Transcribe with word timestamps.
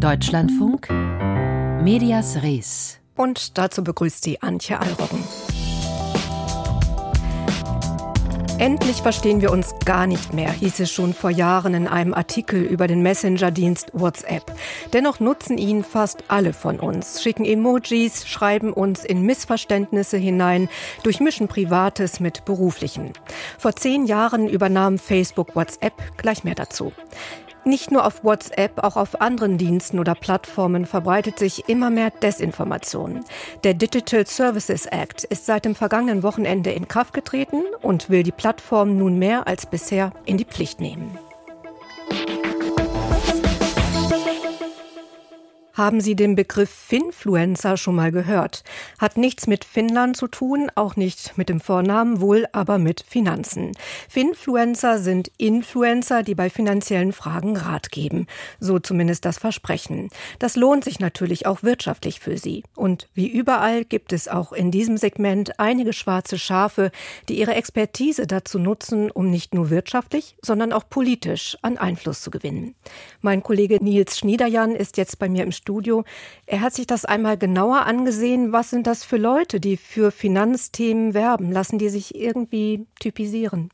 Deutschlandfunk 0.00 0.88
Medias 1.82 2.42
Res. 2.42 3.00
Und 3.16 3.58
dazu 3.58 3.84
begrüßt 3.84 4.24
sie 4.24 4.40
Antje 4.40 4.80
Allroggen. 4.80 5.22
Endlich 8.58 9.02
verstehen 9.02 9.42
wir 9.42 9.52
uns 9.52 9.74
gar 9.84 10.06
nicht 10.06 10.32
mehr, 10.32 10.52
hieß 10.52 10.80
es 10.80 10.90
schon 10.90 11.12
vor 11.12 11.28
Jahren 11.28 11.74
in 11.74 11.86
einem 11.86 12.14
Artikel 12.14 12.62
über 12.62 12.86
den 12.86 13.02
Messenger-Dienst 13.02 13.90
WhatsApp. 13.92 14.50
Dennoch 14.94 15.20
nutzen 15.20 15.58
ihn 15.58 15.84
fast 15.84 16.24
alle 16.28 16.54
von 16.54 16.80
uns, 16.80 17.22
schicken 17.22 17.44
Emojis, 17.44 18.26
schreiben 18.26 18.72
uns 18.72 19.04
in 19.04 19.20
Missverständnisse 19.22 20.16
hinein, 20.16 20.70
durchmischen 21.02 21.46
Privates 21.46 22.20
mit 22.20 22.46
Beruflichem. 22.46 23.12
Vor 23.58 23.76
zehn 23.76 24.06
Jahren 24.06 24.48
übernahm 24.48 24.98
Facebook 24.98 25.54
WhatsApp, 25.56 25.92
gleich 26.16 26.42
mehr 26.42 26.54
dazu. 26.54 26.92
Nicht 27.64 27.90
nur 27.90 28.06
auf 28.06 28.24
WhatsApp, 28.24 28.82
auch 28.82 28.96
auf 28.96 29.20
anderen 29.20 29.58
Diensten 29.58 29.98
oder 29.98 30.14
Plattformen 30.14 30.86
verbreitet 30.86 31.38
sich 31.38 31.68
immer 31.68 31.90
mehr 31.90 32.10
Desinformation. 32.10 33.20
Der 33.64 33.74
Digital 33.74 34.26
Services 34.26 34.86
Act 34.86 35.24
ist 35.24 35.44
seit 35.44 35.66
dem 35.66 35.74
vergangenen 35.74 36.22
Wochenende 36.22 36.70
in 36.70 36.88
Kraft 36.88 37.12
getreten 37.12 37.62
und 37.82 38.08
will 38.08 38.22
die 38.22 38.32
Plattform 38.32 38.96
nun 38.96 39.18
mehr 39.18 39.46
als 39.46 39.66
bisher 39.66 40.12
in 40.24 40.38
die 40.38 40.46
Pflicht 40.46 40.80
nehmen. 40.80 41.18
Haben 45.80 46.02
Sie 46.02 46.14
den 46.14 46.36
Begriff 46.36 46.68
Finfluencer 46.68 47.78
schon 47.78 47.94
mal 47.94 48.12
gehört? 48.12 48.64
Hat 48.98 49.16
nichts 49.16 49.46
mit 49.46 49.64
Finnland 49.64 50.14
zu 50.14 50.26
tun, 50.26 50.70
auch 50.74 50.94
nicht 50.94 51.38
mit 51.38 51.48
dem 51.48 51.58
Vornamen, 51.58 52.20
wohl 52.20 52.46
aber 52.52 52.76
mit 52.76 53.02
Finanzen. 53.08 53.72
Finfluencer 54.06 54.98
sind 54.98 55.32
Influencer, 55.38 56.22
die 56.22 56.34
bei 56.34 56.50
finanziellen 56.50 57.14
Fragen 57.14 57.56
Rat 57.56 57.90
geben. 57.90 58.26
So 58.58 58.78
zumindest 58.78 59.24
das 59.24 59.38
Versprechen. 59.38 60.10
Das 60.38 60.54
lohnt 60.54 60.84
sich 60.84 61.00
natürlich 61.00 61.46
auch 61.46 61.62
wirtschaftlich 61.62 62.20
für 62.20 62.36
sie. 62.36 62.62
Und 62.76 63.08
wie 63.14 63.28
überall 63.28 63.86
gibt 63.86 64.12
es 64.12 64.28
auch 64.28 64.52
in 64.52 64.70
diesem 64.70 64.98
Segment 64.98 65.58
einige 65.58 65.94
schwarze 65.94 66.38
Schafe, 66.38 66.90
die 67.30 67.38
ihre 67.38 67.54
Expertise 67.54 68.26
dazu 68.26 68.58
nutzen, 68.58 69.10
um 69.10 69.30
nicht 69.30 69.54
nur 69.54 69.70
wirtschaftlich, 69.70 70.36
sondern 70.42 70.74
auch 70.74 70.90
politisch 70.90 71.56
an 71.62 71.78
Einfluss 71.78 72.20
zu 72.20 72.30
gewinnen. 72.30 72.74
Mein 73.22 73.42
Kollege 73.42 73.82
Nils 73.82 74.18
Schniederjan 74.18 74.76
ist 74.76 74.98
jetzt 74.98 75.18
bei 75.18 75.30
mir 75.30 75.42
im 75.42 75.52
Studio 75.52 75.69
Studio. 75.70 76.02
Er 76.46 76.62
hat 76.62 76.74
sich 76.74 76.88
das 76.88 77.04
einmal 77.04 77.38
genauer 77.38 77.86
angesehen. 77.86 78.50
Was 78.50 78.70
sind 78.70 78.88
das 78.88 79.04
für 79.04 79.18
Leute, 79.18 79.60
die 79.60 79.76
für 79.76 80.10
Finanzthemen 80.10 81.14
werben? 81.14 81.52
Lassen 81.52 81.78
die 81.78 81.90
sich 81.90 82.16
irgendwie 82.16 82.86
typisieren? 82.98 83.70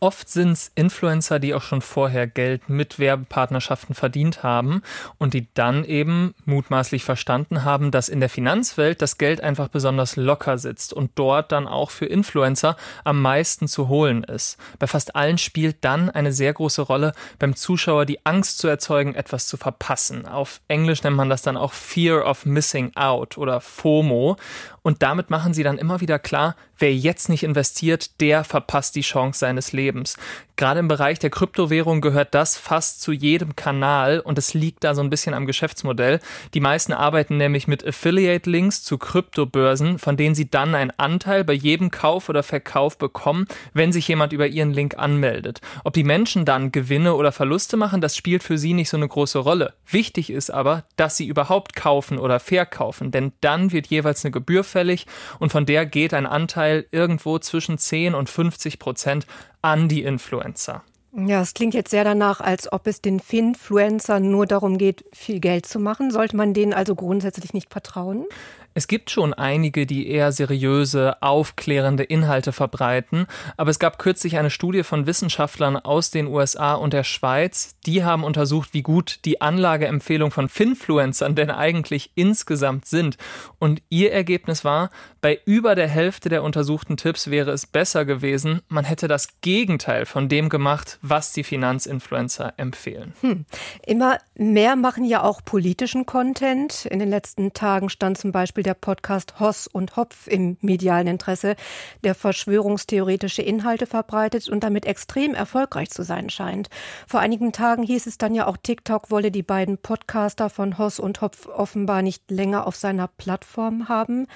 Oft 0.00 0.30
sind 0.30 0.52
es 0.52 0.72
Influencer, 0.74 1.38
die 1.38 1.52
auch 1.52 1.60
schon 1.62 1.82
vorher 1.82 2.26
Geld 2.26 2.70
mit 2.70 2.98
Werbepartnerschaften 2.98 3.94
verdient 3.94 4.42
haben 4.42 4.80
und 5.18 5.34
die 5.34 5.46
dann 5.52 5.84
eben 5.84 6.34
mutmaßlich 6.46 7.04
verstanden 7.04 7.64
haben, 7.64 7.90
dass 7.90 8.08
in 8.08 8.20
der 8.20 8.30
Finanzwelt 8.30 9.02
das 9.02 9.18
Geld 9.18 9.42
einfach 9.42 9.68
besonders 9.68 10.16
locker 10.16 10.56
sitzt 10.56 10.94
und 10.94 11.10
dort 11.16 11.52
dann 11.52 11.68
auch 11.68 11.90
für 11.90 12.06
Influencer 12.06 12.78
am 13.04 13.20
meisten 13.20 13.68
zu 13.68 13.88
holen 13.88 14.24
ist. 14.24 14.56
Bei 14.78 14.86
fast 14.86 15.14
allen 15.14 15.36
spielt 15.36 15.84
dann 15.84 16.08
eine 16.08 16.32
sehr 16.32 16.54
große 16.54 16.80
Rolle 16.80 17.12
beim 17.38 17.54
Zuschauer 17.54 18.06
die 18.06 18.24
Angst 18.24 18.58
zu 18.58 18.68
erzeugen, 18.68 19.14
etwas 19.14 19.46
zu 19.46 19.58
verpassen. 19.58 20.26
Auf 20.26 20.62
Englisch 20.68 21.02
nennt 21.02 21.16
man 21.16 21.28
das 21.28 21.42
dann 21.42 21.58
auch 21.58 21.74
Fear 21.74 22.26
of 22.26 22.46
Missing 22.46 22.92
Out 22.96 23.36
oder 23.36 23.60
FOMO. 23.60 24.38
Und 24.82 25.02
damit 25.02 25.28
machen 25.28 25.52
sie 25.52 25.62
dann 25.62 25.76
immer 25.76 26.00
wieder 26.00 26.18
klar, 26.18 26.56
wer 26.80 26.94
jetzt 26.94 27.28
nicht 27.28 27.42
investiert, 27.42 28.20
der 28.20 28.44
verpasst 28.44 28.96
die 28.96 29.02
Chance 29.02 29.40
seines 29.40 29.72
Lebens. 29.72 30.16
Gerade 30.60 30.80
im 30.80 30.88
Bereich 30.88 31.18
der 31.18 31.30
Kryptowährung 31.30 32.02
gehört 32.02 32.34
das 32.34 32.58
fast 32.58 33.00
zu 33.00 33.12
jedem 33.12 33.56
Kanal 33.56 34.20
und 34.20 34.36
es 34.36 34.52
liegt 34.52 34.84
da 34.84 34.94
so 34.94 35.00
ein 35.00 35.08
bisschen 35.08 35.32
am 35.32 35.46
Geschäftsmodell. 35.46 36.20
Die 36.52 36.60
meisten 36.60 36.92
arbeiten 36.92 37.38
nämlich 37.38 37.66
mit 37.66 37.86
Affiliate-Links 37.86 38.82
zu 38.82 38.98
Kryptobörsen, 38.98 39.98
von 39.98 40.18
denen 40.18 40.34
sie 40.34 40.50
dann 40.50 40.74
einen 40.74 40.92
Anteil 40.98 41.44
bei 41.44 41.54
jedem 41.54 41.90
Kauf 41.90 42.28
oder 42.28 42.42
Verkauf 42.42 42.98
bekommen, 42.98 43.46
wenn 43.72 43.90
sich 43.90 44.06
jemand 44.06 44.34
über 44.34 44.48
ihren 44.48 44.74
Link 44.74 44.98
anmeldet. 44.98 45.62
Ob 45.82 45.94
die 45.94 46.04
Menschen 46.04 46.44
dann 46.44 46.72
Gewinne 46.72 47.14
oder 47.14 47.32
Verluste 47.32 47.78
machen, 47.78 48.02
das 48.02 48.14
spielt 48.14 48.42
für 48.42 48.58
sie 48.58 48.74
nicht 48.74 48.90
so 48.90 48.98
eine 48.98 49.08
große 49.08 49.38
Rolle. 49.38 49.72
Wichtig 49.86 50.28
ist 50.28 50.50
aber, 50.50 50.84
dass 50.96 51.16
sie 51.16 51.26
überhaupt 51.26 51.74
kaufen 51.74 52.18
oder 52.18 52.38
verkaufen, 52.38 53.10
denn 53.10 53.32
dann 53.40 53.72
wird 53.72 53.86
jeweils 53.86 54.26
eine 54.26 54.32
Gebühr 54.32 54.62
fällig 54.62 55.06
und 55.38 55.52
von 55.52 55.64
der 55.64 55.86
geht 55.86 56.12
ein 56.12 56.26
Anteil 56.26 56.69
irgendwo 56.90 57.38
zwischen 57.38 57.78
10 57.78 58.14
und 58.14 58.28
50 58.28 58.78
Prozent 58.78 59.26
an 59.62 59.88
die 59.88 60.02
Influencer. 60.02 60.82
Ja, 61.12 61.40
es 61.40 61.54
klingt 61.54 61.74
jetzt 61.74 61.90
sehr 61.90 62.04
danach, 62.04 62.40
als 62.40 62.72
ob 62.72 62.86
es 62.86 63.00
den 63.00 63.18
Finfluencern 63.18 64.30
nur 64.30 64.46
darum 64.46 64.78
geht, 64.78 65.04
viel 65.12 65.40
Geld 65.40 65.66
zu 65.66 65.80
machen. 65.80 66.12
Sollte 66.12 66.36
man 66.36 66.54
denen 66.54 66.72
also 66.72 66.94
grundsätzlich 66.94 67.52
nicht 67.52 67.70
vertrauen? 67.70 68.26
Es 68.74 68.86
gibt 68.86 69.10
schon 69.10 69.34
einige, 69.34 69.84
die 69.84 70.08
eher 70.08 70.32
seriöse, 70.32 71.22
aufklärende 71.22 72.04
Inhalte 72.04 72.52
verbreiten, 72.52 73.26
aber 73.56 73.70
es 73.70 73.78
gab 73.78 73.98
kürzlich 73.98 74.38
eine 74.38 74.50
Studie 74.50 74.84
von 74.84 75.06
Wissenschaftlern 75.06 75.76
aus 75.76 76.10
den 76.10 76.28
USA 76.28 76.74
und 76.74 76.92
der 76.92 77.04
Schweiz, 77.04 77.76
die 77.86 78.04
haben 78.04 78.22
untersucht, 78.24 78.70
wie 78.72 78.82
gut 78.82 79.20
die 79.24 79.40
Anlageempfehlungen 79.40 80.30
von 80.30 80.48
Finfluencern 80.48 81.34
denn 81.34 81.50
eigentlich 81.50 82.12
insgesamt 82.14 82.86
sind. 82.86 83.16
Und 83.58 83.82
ihr 83.88 84.12
Ergebnis 84.12 84.64
war, 84.64 84.90
bei 85.20 85.40
über 85.44 85.74
der 85.74 85.88
Hälfte 85.88 86.28
der 86.28 86.42
untersuchten 86.42 86.96
Tipps 86.96 87.30
wäre 87.30 87.50
es 87.50 87.66
besser 87.66 88.04
gewesen, 88.04 88.62
man 88.68 88.84
hätte 88.84 89.08
das 89.08 89.40
Gegenteil 89.40 90.06
von 90.06 90.28
dem 90.28 90.48
gemacht, 90.48 90.98
was 91.02 91.32
die 91.32 91.44
Finanzinfluencer 91.44 92.54
empfehlen. 92.56 93.14
Hm. 93.20 93.44
Immer 93.84 94.18
mehr 94.34 94.76
machen 94.76 95.04
ja 95.04 95.22
auch 95.22 95.44
politischen 95.44 96.06
Content. 96.06 96.86
In 96.86 96.98
den 96.98 97.10
letzten 97.10 97.52
Tagen 97.52 97.90
stand 97.90 98.16
zum 98.16 98.32
Beispiel 98.32 98.59
Beispiel 98.60 98.62
der 98.62 98.74
Podcast 98.74 99.40
Hoss 99.40 99.66
und 99.66 99.96
Hopf 99.96 100.26
im 100.26 100.58
medialen 100.60 101.06
Interesse, 101.06 101.56
der 102.04 102.14
verschwörungstheoretische 102.14 103.40
Inhalte 103.40 103.86
verbreitet 103.86 104.48
und 104.50 104.62
damit 104.62 104.84
extrem 104.84 105.34
erfolgreich 105.34 105.88
zu 105.90 106.02
sein 106.02 106.28
scheint. 106.28 106.68
Vor 107.06 107.20
einigen 107.20 107.52
Tagen 107.52 107.82
hieß 107.82 108.06
es 108.06 108.18
dann 108.18 108.34
ja 108.34 108.46
auch, 108.46 108.58
TikTok 108.58 109.10
wolle 109.10 109.30
die 109.30 109.42
beiden 109.42 109.78
Podcaster 109.78 110.50
von 110.50 110.76
Hoss 110.76 111.00
und 111.00 111.22
Hopf 111.22 111.46
offenbar 111.46 112.02
nicht 112.02 112.30
länger 112.30 112.66
auf 112.66 112.76
seiner 112.76 113.08
Plattform 113.08 113.88
haben. 113.88 114.26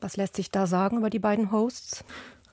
Was 0.00 0.16
lässt 0.16 0.36
sich 0.36 0.50
da 0.50 0.66
sagen 0.66 0.98
über 0.98 1.10
die 1.10 1.18
beiden 1.18 1.52
Hosts? 1.52 2.04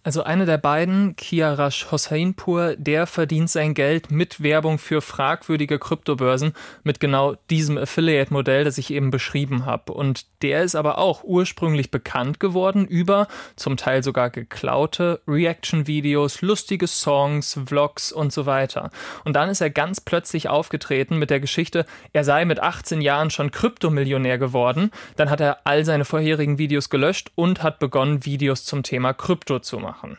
Also 0.04 0.24
eine 0.24 0.48
der 0.48 0.58
beiden, 0.58 1.16
Kiarash 1.16 1.92
Hossainpur, 1.92 2.76
der 2.76 3.06
verdient 3.06 3.52
sein 3.52 3.76
Geld 3.76 4.10
mit 4.10 4.42
Werbung 4.42 4.80
für 4.80 5.00
fragwürdige 5.00 5.78
Kryptobörsen 5.78 6.54
mit 6.84 7.00
genau 7.00 7.36
diesem 7.52 7.78
Affiliate-Modell, 7.78 8.64
das 8.64 8.80
ich 8.80 8.92
eben 8.92 9.12
beschrieben 9.12 9.68
habe. 9.68 9.94
Und 9.94 10.26
der 10.42 10.64
ist 10.64 10.74
aber 10.74 10.98
auch 10.98 11.24
ursprünglich 11.24 11.92
bekannt 11.92 12.40
geworden 12.40 12.88
über 12.88 13.28
zum 13.56 13.78
Teil 13.78 14.02
sogar 14.02 14.32
geklaute 14.32 15.22
Reaction-Videos, 15.28 16.42
lustige 16.42 16.88
Songs, 16.88 17.60
Vlogs 17.64 18.12
und 18.12 18.34
so 18.34 18.48
weiter. 18.48 18.90
Und 19.24 19.36
dann 19.36 19.50
ist 19.50 19.62
er 19.62 19.70
ganz 19.70 20.02
plötzlich 20.02 20.50
aufgetreten 20.50 21.20
mit 21.20 21.30
der 21.30 21.40
Geschichte, 21.40 21.86
er 22.12 22.24
sei 22.24 22.46
mit 22.46 22.60
18 22.60 23.02
Jahren 23.02 23.30
schon 23.30 23.52
Kryptomillionär 23.52 24.40
geworden. 24.40 24.90
Dann 25.16 25.30
hat 25.30 25.42
er 25.42 25.60
all 25.66 25.86
seine 25.86 26.06
vorherigen 26.06 26.58
Videos 26.58 26.90
gelöscht 26.90 27.32
und 27.36 27.62
hat 27.62 27.78
begonnen, 27.78 28.26
Videos 28.26 28.66
zum 28.66 28.82
Thema 28.82 29.14
Krypto 29.14 29.60
zu 29.60 29.78
machen 29.78 29.91
machen. 29.92 30.18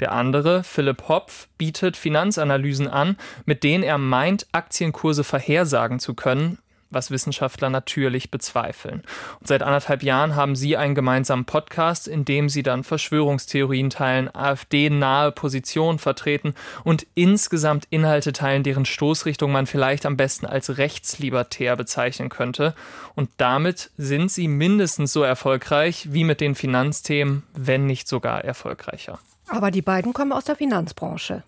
Der 0.00 0.10
andere, 0.10 0.64
Philipp 0.64 1.08
Hopf, 1.08 1.46
bietet 1.56 1.96
Finanzanalysen 1.96 2.88
an, 2.88 3.16
mit 3.44 3.62
denen 3.62 3.84
er 3.84 3.98
meint, 3.98 4.48
Aktienkurse 4.50 5.22
vorhersagen 5.22 6.00
zu 6.00 6.14
können, 6.14 6.58
was 6.94 7.10
Wissenschaftler 7.10 7.70
natürlich 7.70 8.30
bezweifeln. 8.30 9.02
Und 9.40 9.48
seit 9.48 9.62
anderthalb 9.62 10.02
Jahren 10.02 10.36
haben 10.36 10.56
sie 10.56 10.76
einen 10.76 10.94
gemeinsamen 10.94 11.44
Podcast, 11.44 12.08
in 12.08 12.24
dem 12.24 12.48
sie 12.48 12.62
dann 12.62 12.84
Verschwörungstheorien 12.84 13.90
teilen, 13.90 14.34
AfD-nahe 14.34 15.32
Positionen 15.32 15.98
vertreten 15.98 16.54
und 16.84 17.06
insgesamt 17.14 17.86
Inhalte 17.90 18.32
teilen, 18.32 18.62
deren 18.62 18.84
Stoßrichtung 18.84 19.52
man 19.52 19.66
vielleicht 19.66 20.06
am 20.06 20.16
besten 20.16 20.46
als 20.46 20.78
rechtslibertär 20.78 21.76
bezeichnen 21.76 22.28
könnte. 22.28 22.74
Und 23.14 23.30
damit 23.36 23.90
sind 23.96 24.30
sie 24.30 24.48
mindestens 24.48 25.12
so 25.12 25.22
erfolgreich 25.22 26.12
wie 26.12 26.24
mit 26.24 26.40
den 26.40 26.54
Finanzthemen, 26.54 27.42
wenn 27.54 27.86
nicht 27.86 28.08
sogar 28.08 28.44
erfolgreicher. 28.44 29.18
Aber 29.48 29.70
die 29.70 29.82
beiden 29.82 30.12
kommen 30.12 30.32
aus 30.32 30.44
der 30.44 30.56
Finanzbranche. 30.56 31.42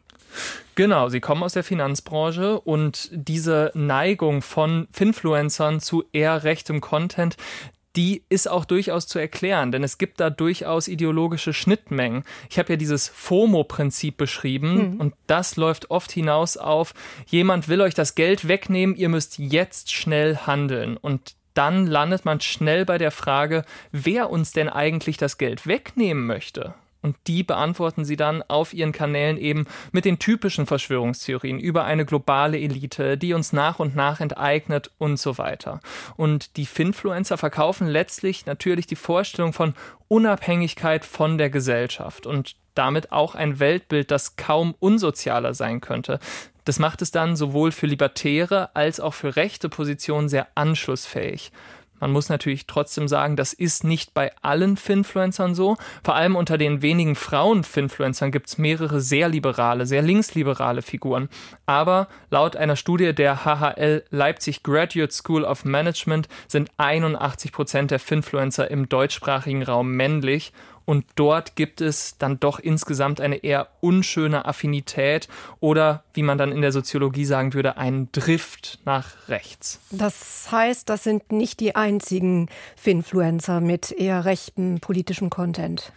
Genau, 0.75 1.09
sie 1.09 1.21
kommen 1.21 1.43
aus 1.43 1.55
der 1.55 1.65
Finanzbranche 1.65 2.61
und 2.61 3.09
diese 3.13 3.71
Neigung 3.75 4.43
von 4.43 4.89
Finfluencern 4.91 5.81
zu 5.81 6.05
eher 6.13 6.45
rechtem 6.45 6.81
Content, 6.81 7.37
die 7.97 8.25
ist 8.29 8.49
auch 8.49 8.67
durchaus 8.67 9.07
zu 9.07 9.19
erklären, 9.19 9.73
denn 9.73 9.83
es 9.83 9.97
gibt 9.97 10.21
da 10.21 10.29
durchaus 10.29 10.87
ideologische 10.87 11.55
Schnittmengen. 11.55 12.25
Ich 12.51 12.59
habe 12.59 12.75
ja 12.75 12.77
dieses 12.77 13.09
FOMO-Prinzip 13.09 14.19
beschrieben 14.19 14.93
mhm. 14.93 15.01
und 15.01 15.15
das 15.27 15.57
läuft 15.57 15.91
oft 15.91 16.13
hinaus 16.13 16.59
auf, 16.59 16.93
jemand 17.27 17.69
will 17.69 17.81
euch 17.81 17.95
das 17.95 18.15
Geld 18.15 18.49
wegnehmen, 18.49 18.97
ihr 18.97 19.09
müsst 19.09 19.39
jetzt 19.39 19.93
schnell 19.93 20.37
handeln. 20.37 20.99
Und 20.99 21.37
dann 21.55 21.87
landet 21.87 22.27
man 22.27 22.43
schnell 22.43 22.85
bei 22.85 22.99
der 22.99 23.11
Frage, 23.11 23.65
wer 23.93 24.29
uns 24.29 24.53
denn 24.53 24.69
eigentlich 24.69 25.17
das 25.17 25.39
Geld 25.39 25.67
wegnehmen 25.67 26.27
möchte. 26.27 26.75
Und 27.07 27.15
die 27.29 27.45
beantworten 27.45 28.05
sie 28.05 28.17
dann 28.17 28.43
auf 28.43 28.75
ihren 28.75 28.91
Kanälen 28.91 29.39
eben 29.39 29.67
mit 29.93 30.05
den 30.05 30.19
typischen 30.19 30.67
Verschwörungstheorien 30.67 31.61
über 31.61 31.85
eine 31.85 32.05
globale 32.05 32.59
Elite, 32.59 33.17
die 33.17 33.33
uns 33.33 33.53
nach 33.53 33.79
und 33.79 33.95
nach 33.95 34.19
enteignet 34.19 34.91
und 34.99 35.17
so 35.17 35.39
weiter. 35.39 35.79
Und 36.17 36.57
die 36.57 36.67
Finfluencer 36.67 37.39
verkaufen 37.39 37.87
letztlich 37.87 38.45
natürlich 38.47 38.89
die 38.89 38.97
Vorstellung 38.97 39.53
von 39.53 39.75
Unabhängigkeit 40.09 41.05
von 41.05 41.39
der 41.39 41.49
Gesellschaft 41.49 42.27
und 42.27 42.57
damit 42.75 43.13
auch 43.13 43.37
ein 43.37 43.61
Weltbild, 43.61 44.11
das 44.11 44.35
kaum 44.35 44.75
unsozialer 44.81 45.55
sein 45.55 45.81
könnte. 45.81 46.19
Das 46.65 46.81
macht 46.81 47.03
es 47.03 47.13
dann 47.13 47.37
sowohl 47.37 47.71
für 47.71 47.87
libertäre 47.87 48.75
als 48.75 48.99
auch 48.99 49.15
für 49.15 49.37
rechte 49.37 49.69
Positionen 49.69 50.29
sehr 50.29 50.49
anschlussfähig. 50.57 51.53
Man 52.01 52.13
muss 52.13 52.29
natürlich 52.29 52.67
trotzdem 52.67 53.09
sagen, 53.09 53.37
das 53.37 53.53
ist 53.53 53.85
nicht 53.85 54.15
bei 54.15 54.33
allen 54.43 54.77
Finfluencern 54.77 55.55
so. 55.55 55.77
Vor 56.05 56.15
allem 56.15 56.37
unter 56.37 56.59
den 56.59 56.83
wenigen 56.83 57.15
Frauen-Finfluencern 57.15 58.31
gibt 58.31 58.49
es 58.49 58.59
mehrere 58.59 59.01
sehr 59.01 59.29
liberale, 59.29 59.87
sehr 59.87 60.03
linksliberale 60.03 60.83
Figuren. 60.83 61.29
Aber 61.65 62.09
laut 62.31 62.57
einer 62.57 62.77
Studie 62.77 63.15
der 63.15 63.45
HHL 63.45 64.05
Leipzig 64.11 64.63
Graduate 64.63 65.13
School 65.13 65.45
of 65.45 65.65
Management 65.65 66.29
sind 66.49 66.71
81 66.77 67.53
Prozent 67.53 67.91
der 67.91 67.99
Finfluencer 67.99 68.71
im 68.71 68.89
deutschsprachigen 68.89 69.63
Raum 69.63 69.93
männlich 69.93 70.53
und 70.87 71.05
dort 71.17 71.57
gibt 71.57 71.83
es 71.83 72.17
dann 72.17 72.41
doch 72.41 72.59
insgesamt 72.59 73.21
eine 73.21 73.45
eher 73.45 73.69
unschöne 73.81 74.47
Affinität 74.47 75.29
oder, 75.61 76.05
wie 76.15 76.23
man 76.23 76.39
dann 76.39 76.53
in 76.53 76.63
der 76.63 76.73
Soziologie 76.73 77.27
sagen 77.27 77.53
würde, 77.53 77.77
einen 77.77 78.11
Drift 78.13 78.79
nach 78.87 79.29
rechts. 79.29 79.81
Das 79.91 80.49
heißt, 80.51 80.89
das 80.89 81.05
sind 81.05 81.33
nicht 81.33 81.61
die 81.61 81.77
einzigen 81.77 82.49
Finfluencer 82.77 83.61
mit 83.61 83.91
eher 83.91 84.25
rechtem 84.25 84.79
politischem 84.81 85.29
Content. 85.29 85.93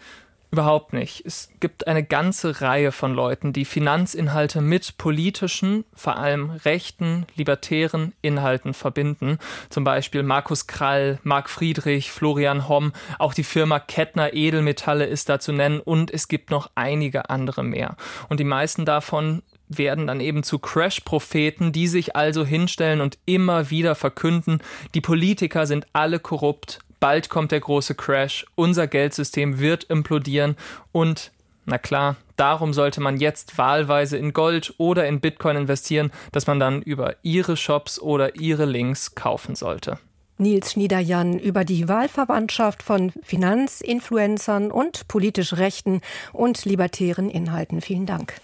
Überhaupt 0.52 0.94
nicht. 0.94 1.24
Es 1.28 1.50
gibt 1.60 1.86
eine 1.86 2.04
ganze 2.04 2.62
Reihe 2.62 2.92
von 2.92 3.14
Leuten, 3.14 3.54
die 3.54 3.66
Finanzinhalte 3.66 4.62
mit 4.62 4.98
politischen, 4.98 5.86
vor 5.94 6.18
allem 6.18 6.50
rechten, 6.50 7.28
libertären 7.36 8.14
Inhalten 8.24 8.74
verbinden. 8.74 9.38
Zum 9.70 9.84
Beispiel 9.84 10.24
Markus 10.24 10.66
Krall, 10.66 11.20
Marc 11.22 11.52
Friedrich, 11.52 12.12
Florian 12.12 12.68
Homm, 12.68 12.94
auch 13.20 13.36
die 13.36 13.44
Firma 13.44 13.80
Kettner 13.80 14.34
Edelmetalle 14.34 15.06
ist 15.06 15.30
da 15.30 15.40
zu 15.40 15.52
nennen 15.52 15.82
und 15.82 16.10
es 16.10 16.28
gibt 16.28 16.50
noch 16.50 16.72
einige 16.74 17.30
andere 17.30 17.64
mehr. 17.64 17.96
Und 18.28 18.40
die 18.40 18.44
meisten 18.44 18.86
davon 18.86 19.44
werden 19.68 20.08
dann 20.08 20.20
eben 20.20 20.42
zu 20.42 20.58
Crash-Propheten, 20.58 21.72
die 21.72 21.88
sich 21.88 22.16
also 22.16 22.44
hinstellen 22.44 23.02
und 23.02 23.20
immer 23.26 23.70
wieder 23.70 23.94
verkünden, 23.94 24.62
die 24.96 25.02
Politiker 25.02 25.68
sind 25.68 25.86
alle 25.94 26.20
korrupt, 26.20 26.80
bald 27.00 27.30
kommt 27.30 27.52
der 27.52 27.60
große 27.60 27.96
Crash, 27.96 28.46
unser 28.56 28.88
Geldsystem 28.88 29.60
wird 29.60 29.86
implodieren 29.86 30.56
und 30.92 31.32
na 31.66 31.78
klar, 31.78 32.16
darum 32.36 32.74
sollte 32.74 33.00
man 33.00 33.18
jetzt 33.18 33.58
wahlweise 33.60 34.18
in 34.18 34.34
Gold 34.34 34.74
oder 34.80 35.06
in 35.08 35.20
Bitcoin 35.20 35.56
investieren, 35.56 36.12
dass 36.32 36.48
man 36.48 36.60
dann 36.60 36.82
über 36.82 37.16
ihre 37.22 37.56
Shops 37.58 38.00
oder 38.00 38.36
ihre 38.36 38.66
Links 38.66 39.14
kaufen 39.14 39.56
sollte. 39.56 40.00
Nils 40.40 40.72
Schniederjan 40.72 41.38
über 41.38 41.66
die 41.66 41.88
Wahlverwandtschaft 41.88 42.82
von 42.82 43.12
Finanzinfluencern 43.22 44.72
und 44.72 45.08
politisch 45.08 45.54
rechten 45.54 46.02
und 46.32 46.66
libertären 46.66 47.30
Inhalten. 47.30 47.82
Vielen 47.82 48.06
Dank. 48.06 48.36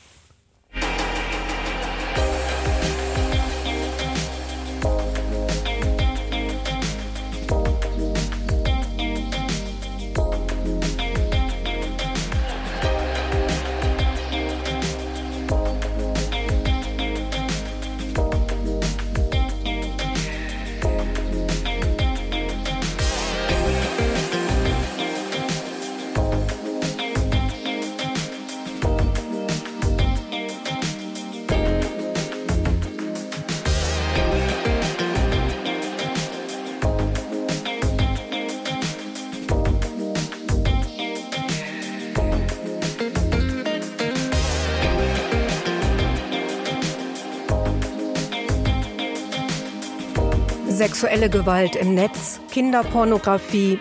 Sexuelle 50.85 51.31
Gewalt 51.31 51.75
im 51.75 51.95
Netz, 51.95 52.39
Kinderpornografie, 52.51 53.79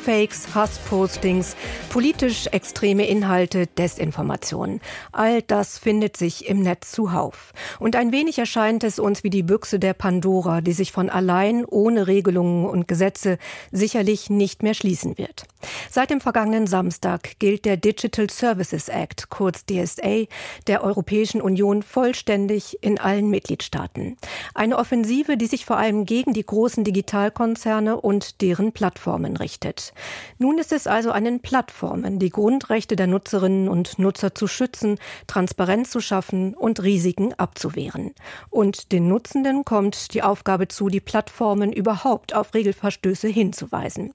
Deepfakes, 0.00 0.54
Hasspostings, 0.54 1.56
politisch 1.90 2.46
extreme 2.46 3.06
Inhalte, 3.06 3.66
Desinformation. 3.66 4.80
All 5.12 5.42
das 5.42 5.76
findet 5.76 6.16
sich 6.16 6.48
im 6.48 6.62
Netz 6.62 6.92
zuhauf. 6.92 7.52
Und 7.78 7.96
ein 7.96 8.10
wenig 8.10 8.38
erscheint 8.38 8.82
es 8.82 8.98
uns 8.98 9.24
wie 9.24 9.30
die 9.30 9.42
Büchse 9.42 9.78
der 9.78 9.92
Pandora, 9.92 10.62
die 10.62 10.72
sich 10.72 10.90
von 10.90 11.10
allein 11.10 11.66
ohne 11.66 12.06
Regelungen 12.06 12.64
und 12.64 12.88
Gesetze 12.88 13.36
sicherlich 13.72 14.30
nicht 14.30 14.62
mehr 14.62 14.72
schließen 14.72 15.18
wird. 15.18 15.44
Seit 15.90 16.08
dem 16.10 16.22
vergangenen 16.22 16.66
Samstag 16.66 17.38
gilt 17.38 17.66
der 17.66 17.76
Digital 17.76 18.30
Services 18.30 18.88
Act, 18.88 19.28
kurz 19.28 19.66
DSA, 19.66 20.24
der 20.66 20.82
Europäischen 20.82 21.42
Union 21.42 21.82
vollständig 21.82 22.78
in 22.82 22.98
allen 22.98 23.28
Mitgliedstaaten. 23.28 24.16
Eine 24.54 24.78
Offensive, 24.78 25.36
die 25.36 25.46
sich 25.46 25.66
vor 25.66 25.76
allem 25.76 26.06
gegen 26.06 26.32
die 26.32 26.46
großen 26.46 26.84
Digitalkonzerne 26.84 28.00
und 28.00 28.40
deren 28.40 28.72
Plattformen 28.72 29.36
richtet. 29.36 29.90
Nun 30.38 30.58
ist 30.58 30.72
es 30.72 30.86
also 30.86 31.12
an 31.12 31.24
den 31.24 31.40
Plattformen, 31.40 32.18
die 32.18 32.30
Grundrechte 32.30 32.96
der 32.96 33.06
Nutzerinnen 33.06 33.68
und 33.68 33.98
Nutzer 33.98 34.34
zu 34.34 34.46
schützen, 34.46 34.98
Transparenz 35.26 35.90
zu 35.90 36.00
schaffen 36.00 36.54
und 36.54 36.82
Risiken 36.82 37.34
abzuwehren. 37.34 38.14
Und 38.48 38.92
den 38.92 39.08
Nutzenden 39.08 39.64
kommt 39.64 40.14
die 40.14 40.22
Aufgabe 40.22 40.68
zu, 40.68 40.88
die 40.88 41.00
Plattformen 41.00 41.72
überhaupt 41.72 42.34
auf 42.34 42.54
Regelverstöße 42.54 43.28
hinzuweisen. 43.28 44.12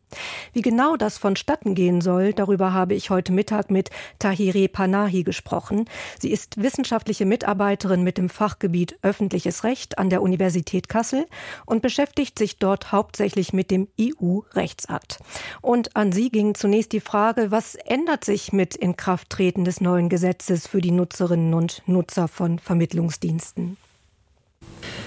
Wie 0.53 0.61
genau 0.61 0.95
das 0.95 1.17
vonstatten 1.17 1.75
gehen 1.75 2.01
soll, 2.01 2.33
darüber 2.33 2.73
habe 2.73 2.93
ich 2.93 3.09
heute 3.09 3.31
Mittag 3.31 3.71
mit 3.71 3.89
Tahiri 4.19 4.67
Panahi 4.67 5.23
gesprochen. 5.23 5.85
Sie 6.19 6.31
ist 6.31 6.61
wissenschaftliche 6.61 7.25
Mitarbeiterin 7.25 8.03
mit 8.03 8.17
dem 8.17 8.29
Fachgebiet 8.29 8.97
öffentliches 9.01 9.63
Recht 9.63 9.97
an 9.97 10.09
der 10.09 10.21
Universität 10.21 10.89
Kassel 10.89 11.25
und 11.65 11.81
beschäftigt 11.81 12.39
sich 12.39 12.57
dort 12.57 12.91
hauptsächlich 12.91 13.53
mit 13.53 13.71
dem 13.71 13.87
EU-Rechtsakt. 13.99 15.19
Und 15.65 15.95
an 15.95 16.11
Sie 16.11 16.29
ging 16.29 16.53
zunächst 16.53 16.91
die 16.91 16.99
Frage, 16.99 17.49
was 17.49 17.73
ändert 17.73 18.23
sich 18.23 18.53
mit 18.53 18.75
Inkrafttreten 18.75 19.65
des 19.65 19.81
neuen 19.81 20.09
Gesetzes 20.09 20.67
für 20.67 20.79
die 20.79 20.91
Nutzerinnen 20.91 21.55
und 21.55 21.81
Nutzer 21.87 22.27
von 22.27 22.59
Vermittlungsdiensten? 22.59 23.75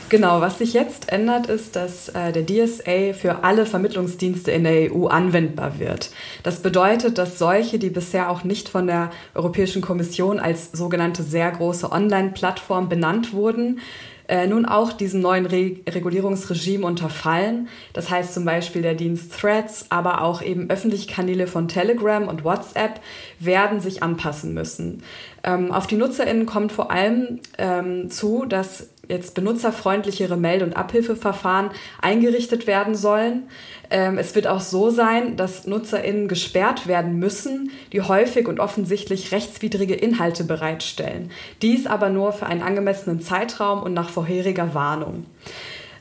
Genau, 0.08 0.40
was 0.40 0.58
sich 0.58 0.72
jetzt 0.72 1.12
ändert, 1.12 1.46
ist, 1.46 1.76
dass 1.76 2.08
äh, 2.08 2.32
der 2.32 2.44
DSA 2.44 3.12
für 3.12 3.44
alle 3.44 3.66
Vermittlungsdienste 3.66 4.50
in 4.50 4.64
der 4.64 4.92
EU 4.92 5.06
anwendbar 5.06 5.78
wird. 5.78 6.10
Das 6.42 6.60
bedeutet, 6.60 7.18
dass 7.18 7.38
solche, 7.38 7.78
die 7.78 7.90
bisher 7.90 8.28
auch 8.28 8.42
nicht 8.42 8.68
von 8.68 8.88
der 8.88 9.10
Europäischen 9.36 9.80
Kommission 9.80 10.40
als 10.40 10.72
sogenannte 10.72 11.22
sehr 11.22 11.52
große 11.52 11.92
Online-Plattform 11.92 12.88
benannt 12.88 13.32
wurden, 13.32 13.78
äh, 14.28 14.46
nun 14.46 14.66
auch 14.66 14.92
diesem 14.92 15.20
neuen 15.20 15.46
Re 15.46 15.76
Regulierungsregime 15.88 16.86
unterfallen. 16.86 17.68
Das 17.94 18.10
heißt 18.10 18.34
zum 18.34 18.44
Beispiel 18.44 18.82
der 18.82 18.94
Dienst 18.94 19.32
Threads, 19.32 19.86
aber 19.88 20.22
auch 20.22 20.42
eben 20.42 20.70
öffentliche 20.70 21.10
Kanäle 21.10 21.46
von 21.46 21.66
Telegram 21.66 22.28
und 22.28 22.44
WhatsApp 22.44 23.00
werden 23.40 23.80
sich 23.80 24.02
anpassen 24.02 24.54
müssen. 24.54 25.02
Ähm, 25.42 25.72
auf 25.72 25.86
die 25.86 25.96
NutzerInnen 25.96 26.46
kommt 26.46 26.72
vor 26.72 26.90
allem 26.90 27.40
ähm, 27.56 28.10
zu, 28.10 28.44
dass 28.44 28.90
jetzt 29.08 29.34
benutzerfreundlichere 29.34 30.36
Meld- 30.36 30.62
und 30.62 30.76
Abhilfeverfahren 30.76 31.70
eingerichtet 32.00 32.66
werden 32.66 32.94
sollen. 32.94 33.44
Ähm, 33.90 34.18
es 34.18 34.34
wird 34.34 34.46
auch 34.46 34.60
so 34.60 34.90
sein, 34.90 35.36
dass 35.36 35.66
NutzerInnen 35.66 36.28
gesperrt 36.28 36.86
werden 36.86 37.18
müssen, 37.18 37.70
die 37.92 38.02
häufig 38.02 38.46
und 38.46 38.60
offensichtlich 38.60 39.32
rechtswidrige 39.32 39.94
Inhalte 39.94 40.44
bereitstellen. 40.44 41.30
Dies 41.62 41.86
aber 41.86 42.10
nur 42.10 42.32
für 42.32 42.46
einen 42.46 42.62
angemessenen 42.62 43.20
Zeitraum 43.20 43.82
und 43.82 43.94
nach 43.94 44.10
vorheriger 44.10 44.74
Warnung. 44.74 45.24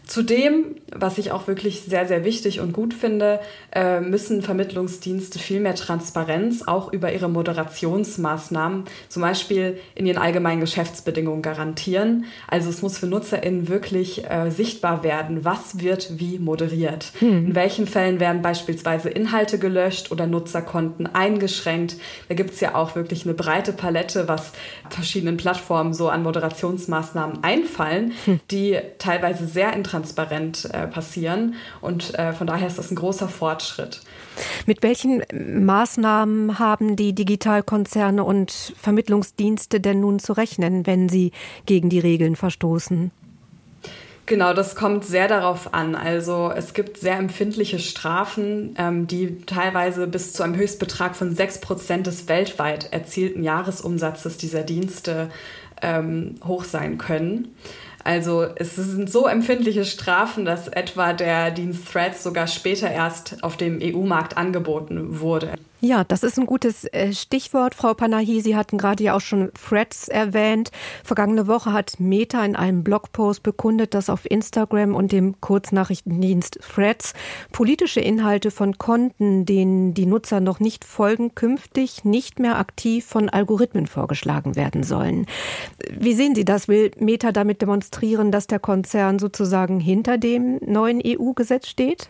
Zudem, 0.08 0.76
was 0.96 1.18
ich 1.18 1.34
auch 1.34 1.48
wirklich 1.48 1.82
sehr, 1.82 2.08
sehr 2.08 2.24
wichtig 2.24 2.62
und 2.62 2.72
gut 2.72 2.94
finde, 2.94 3.42
äh, 3.74 4.00
müssen 4.00 4.42
Vermittlungsdienste 4.42 5.38
viel 5.38 5.60
mehr 5.60 5.76
Transparenz 5.76 6.64
auch 6.66 6.94
über 6.94 7.12
ihre 7.12 7.28
Moderationsmaßnahmen, 7.28 8.86
zum 9.10 9.22
Beispiel 9.22 9.78
in 9.96 10.06
ihren 10.06 10.18
allgemeinen 10.18 10.62
Geschäftsbedingungen 10.62 11.42
garantieren. 11.42 12.24
Also 12.48 12.70
es 12.70 12.82
muss 12.82 12.98
für 12.98 13.08
NutzerInnen 13.08 13.68
wirklich 13.68 14.24
äh, 14.30 14.50
sichtbar 14.50 15.04
werden, 15.04 15.44
was 15.44 15.82
wird 15.82 16.18
wie 16.18 16.40
moderiert. 16.40 17.12
Hm. 17.20 17.48
In 17.48 17.56
welchen 17.56 17.86
Fällen 17.86 18.22
werden 18.22 18.42
beispielsweise 18.42 19.10
Inhalte 19.10 19.60
gelöscht 19.60 20.12
oder 20.12 20.26
Nutzerkonten 20.26 21.08
eingeschränkt. 21.08 21.98
Da 22.30 22.36
gibt 22.36 22.52
es 22.52 22.62
ja 22.62 22.76
auch 22.76 22.96
wirklich 22.96 23.26
eine 23.26 23.34
breite 23.34 23.74
Palette, 23.74 24.30
was 24.30 24.54
verschiedenen 24.90 25.36
Plattformen 25.36 25.94
so 25.94 26.08
an 26.08 26.24
Moderationsmaßnahmen 26.24 27.44
einfallen, 27.44 28.14
hm. 28.24 28.40
die 28.52 28.80
teilweise 29.00 29.46
sehr 29.46 29.74
interessant 29.74 29.97
intransparent 29.98 30.70
äh, 30.72 30.88
passieren. 30.88 31.56
Und 31.82 32.18
äh, 32.18 32.34
von 32.34 32.48
daher 32.48 32.68
ist 32.68 32.78
das 32.78 32.92
ein 32.92 32.96
großer 32.96 33.28
Fortschritt. 33.28 34.02
Mit 34.66 34.84
welchen 34.84 35.24
Maßnahmen 35.66 36.60
haben 36.60 36.96
die 36.96 37.14
Digitalkonzerne 37.14 38.24
und 38.24 38.52
Vermittlungsdienste 38.52 39.80
denn 39.80 40.00
nun 40.00 40.20
zu 40.20 40.34
rechnen, 40.34 40.86
wenn 40.86 41.10
sie 41.10 41.32
gegen 41.66 41.90
die 41.90 42.00
Regeln 42.00 42.36
verstoßen? 42.36 43.12
Genau, 44.28 44.54
das 44.54 44.76
kommt 44.76 45.06
sehr 45.06 45.30
darauf 45.30 45.74
an. 45.74 45.96
Also 45.96 46.52
es 46.54 46.74
gibt 46.74 46.98
sehr 46.98 47.18
empfindliche 47.18 47.80
Strafen, 47.80 48.76
ähm, 48.78 49.08
die 49.08 49.38
teilweise 49.46 50.06
bis 50.06 50.34
zu 50.34 50.44
einem 50.44 50.56
Höchstbetrag 50.56 51.16
von 51.16 51.34
6 51.34 51.62
Prozent 51.62 52.08
des 52.08 52.28
weltweit 52.28 52.92
erzielten 52.92 53.42
Jahresumsatzes 53.42 54.38
dieser 54.38 54.64
Dienste 54.64 55.30
ähm, 55.82 56.36
hoch 56.46 56.66
sein 56.66 56.98
können. 56.98 57.56
Also 58.08 58.48
es 58.56 58.78
sind 58.78 59.12
so 59.12 59.28
empfindliche 59.28 59.84
Strafen, 59.84 60.46
dass 60.46 60.70
etwa 60.70 61.12
der 61.12 61.52
Dienst 61.52 61.92
Threads 61.92 62.24
sogar 62.24 62.48
später 62.48 62.90
erst 62.90 63.44
auf 63.44 63.58
dem 63.58 63.80
EU-Markt 63.84 64.38
angeboten 64.38 65.20
wurde. 65.20 65.56
Ja, 65.80 66.04
das 66.04 66.24
ist 66.24 66.40
ein 66.40 66.48
gutes 66.48 66.86
äh, 66.86 67.14
Stichwort, 67.14 67.76
Frau 67.76 67.94
Panahi. 67.94 68.42
Sie 68.42 68.56
hatten 68.56 68.80
gerade 68.80 69.04
ja 69.04 69.16
auch 69.16 69.22
schon 69.22 69.52
Threads 69.54 70.08
erwähnt. 70.08 70.72
Vergangene 71.04 71.46
Woche 71.46 71.72
hat 71.72 72.00
Meta 72.00 72.44
in 72.44 72.56
einem 72.56 72.84
Blogpost 72.84 73.44
bekundet, 73.44 73.94
dass 73.94 74.10
auf 74.10 74.30
Instagram 74.30 74.96
und 74.96 75.12
dem 75.12 75.40
Kurznachrichtendienst 75.40 76.60
Threads 76.62 77.14
politische 77.52 78.00
Inhalte 78.00 78.50
von 78.50 78.80
Konten, 78.80 79.46
denen 79.46 79.94
die 79.94 80.08
Nutzer 80.08 80.40
noch 80.40 80.60
nicht 80.60 80.84
folgen, 80.84 81.36
künftig 81.36 82.04
nicht 82.04 82.40
mehr 82.40 82.58
aktiv 82.58 83.06
von 83.06 83.30
Algorithmen 83.30 83.86
vorgeschlagen 83.86 84.56
werden 84.56 84.82
sollen. 84.82 85.28
Wie 85.92 86.16
sehen 86.16 86.34
Sie 86.34 86.46
das? 86.46 86.68
Will 86.68 86.90
Meta 86.98 87.32
damit 87.32 87.62
demonstrieren, 87.62 88.32
dass 88.32 88.48
der 88.48 88.60
Konzern 88.60 89.20
sozusagen 89.20 89.80
hinter 89.80 90.18
dem 90.18 90.60
neuen 90.66 91.04
EU-Gesetz 91.06 91.68
steht? 91.68 92.10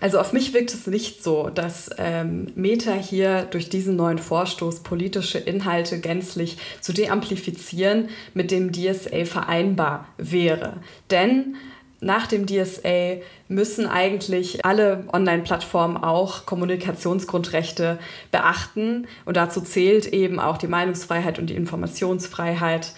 Also 0.00 0.18
auf 0.20 0.32
mich 0.32 0.54
wirkt 0.54 0.72
es 0.72 0.86
nicht 0.86 1.22
so, 1.22 1.50
dass 1.50 1.90
ähm, 1.98 2.52
Meta 2.54 2.92
hier 2.92 3.42
durch 3.50 3.68
diesen 3.68 3.96
neuen 3.96 4.18
Vorstoß 4.18 4.80
politische 4.80 5.38
Inhalte 5.38 6.00
gänzlich 6.00 6.58
zu 6.80 6.92
deamplifizieren 6.92 8.08
mit 8.34 8.50
dem 8.50 8.72
DSA 8.72 9.24
vereinbar 9.24 10.08
wäre. 10.16 10.74
Denn 11.10 11.56
nach 12.00 12.28
dem 12.28 12.46
DSA 12.46 13.16
müssen 13.48 13.86
eigentlich 13.86 14.64
alle 14.64 15.04
Online-Plattformen 15.12 15.96
auch 15.96 16.46
Kommunikationsgrundrechte 16.46 17.98
beachten. 18.30 19.08
Und 19.24 19.36
dazu 19.36 19.60
zählt 19.60 20.06
eben 20.06 20.38
auch 20.38 20.58
die 20.58 20.68
Meinungsfreiheit 20.68 21.40
und 21.40 21.50
die 21.50 21.56
Informationsfreiheit. 21.56 22.92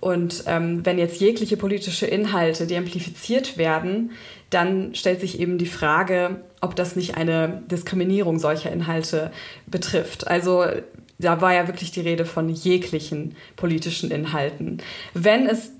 Und 0.00 0.44
ähm, 0.46 0.84
wenn 0.84 0.98
jetzt 0.98 1.20
jegliche 1.20 1.56
politische 1.56 2.06
Inhalte 2.06 2.66
deamplifiziert 2.66 3.58
werden, 3.58 4.12
dann 4.48 4.94
stellt 4.94 5.20
sich 5.20 5.38
eben 5.38 5.58
die 5.58 5.66
Frage, 5.66 6.40
ob 6.60 6.74
das 6.74 6.96
nicht 6.96 7.16
eine 7.16 7.62
Diskriminierung 7.70 8.38
solcher 8.38 8.72
Inhalte 8.72 9.30
betrifft. 9.66 10.26
Also 10.26 10.64
da 11.18 11.40
war 11.42 11.54
ja 11.54 11.68
wirklich 11.68 11.90
die 11.90 12.00
Rede 12.00 12.24
von 12.24 12.48
jeglichen 12.48 13.36
politischen 13.56 14.10
Inhalten. 14.10 14.78
Wenn 15.12 15.46
es 15.46 15.72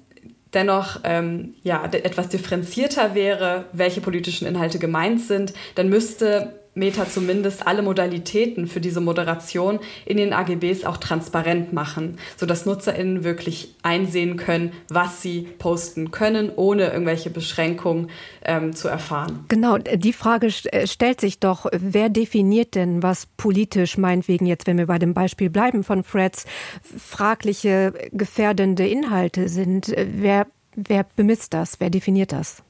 dennoch 0.53 1.01
ähm, 1.05 1.55
ja, 1.63 1.85
etwas 1.85 2.29
differenzierter 2.29 3.15
wäre, 3.15 3.67
welche 3.73 4.01
politischen 4.01 4.47
Inhalte 4.47 4.79
gemeint 4.79 5.21
sind, 5.21 5.55
dann 5.77 5.89
müsste 5.89 6.60
Meta 6.75 7.09
zumindest 7.09 7.67
alle 7.67 7.83
Modalitäten 7.83 8.67
für 8.67 8.81
diese 8.81 9.01
Moderation 9.01 9.81
in 10.07 10.17
den 10.17 10.33
AGBs 10.33 10.85
auch 10.85 10.99
transparent 10.99 11.73
machen, 11.73 12.19
sodass 12.37 12.65
NutzerInnen 12.65 13.25
wirklich 13.25 13.75
einsehen 13.83 14.37
können, 14.37 14.73
was 14.89 15.21
sie 15.21 15.49
posten 15.59 16.11
können, 16.11 16.53
ohne 16.55 16.91
irgendwelche 16.91 17.31
Beschränkungen 17.31 18.11
ähm, 18.45 18.75
zu 18.75 18.89
erfahren. 18.89 19.45
Genau, 19.49 19.79
die 19.79 20.13
Frage 20.13 20.49
äh, 20.71 20.87
stellt 20.87 21.21
sich 21.21 21.41
doch, 21.41 21.67
wer 21.73 22.09
definiert 22.09 22.75
denn, 22.75 23.03
was 23.03 23.27
politisch, 23.37 23.99
meinetwegen 23.99 24.47
jetzt, 24.47 24.67
wenn 24.67 24.79
wir 24.79 24.87
bei 24.87 24.99
dem 24.99 25.15
Beispiel 25.15 25.51
bleiben 25.51 25.83
von 25.83 26.05
Freds, 26.05 26.47
fragliche, 26.83 27.93
gefährdende 28.13 28.87
Inhalte 28.87 29.49
sind? 29.49 29.93
Wer, 29.97 30.47
wer 30.77 31.05
bemisst 31.17 31.53
das? 31.53 31.81
Wer 31.81 31.91
definiert 31.91 32.33
das? 32.33 32.63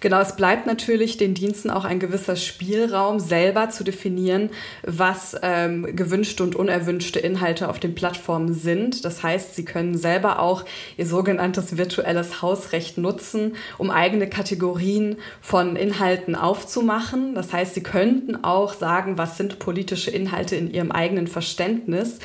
Genau, 0.00 0.20
es 0.20 0.36
bleibt 0.36 0.66
natürlich 0.66 1.16
den 1.16 1.34
Diensten 1.34 1.70
auch 1.70 1.84
ein 1.84 1.98
gewisser 1.98 2.36
Spielraum, 2.36 3.18
selber 3.18 3.70
zu 3.70 3.84
definieren, 3.84 4.50
was 4.82 5.36
ähm, 5.42 5.96
gewünschte 5.96 6.42
und 6.42 6.54
unerwünschte 6.54 7.18
Inhalte 7.18 7.68
auf 7.68 7.80
den 7.80 7.94
Plattformen 7.94 8.54
sind. 8.54 9.04
Das 9.04 9.22
heißt, 9.22 9.56
sie 9.56 9.64
können 9.64 9.96
selber 9.96 10.40
auch 10.40 10.64
ihr 10.96 11.06
sogenanntes 11.06 11.76
virtuelles 11.76 12.42
Hausrecht 12.42 12.98
nutzen, 12.98 13.56
um 13.76 13.90
eigene 13.90 14.28
Kategorien 14.28 15.16
von 15.40 15.76
Inhalten 15.76 16.34
aufzumachen. 16.34 17.34
Das 17.34 17.52
heißt, 17.52 17.74
sie 17.74 17.82
könnten 17.82 18.44
auch 18.44 18.74
sagen, 18.74 19.18
was 19.18 19.36
sind 19.36 19.58
politische 19.58 20.10
Inhalte 20.10 20.56
in 20.56 20.70
ihrem 20.70 20.92
eigenen 20.92 21.26
Verständnis. 21.26 22.18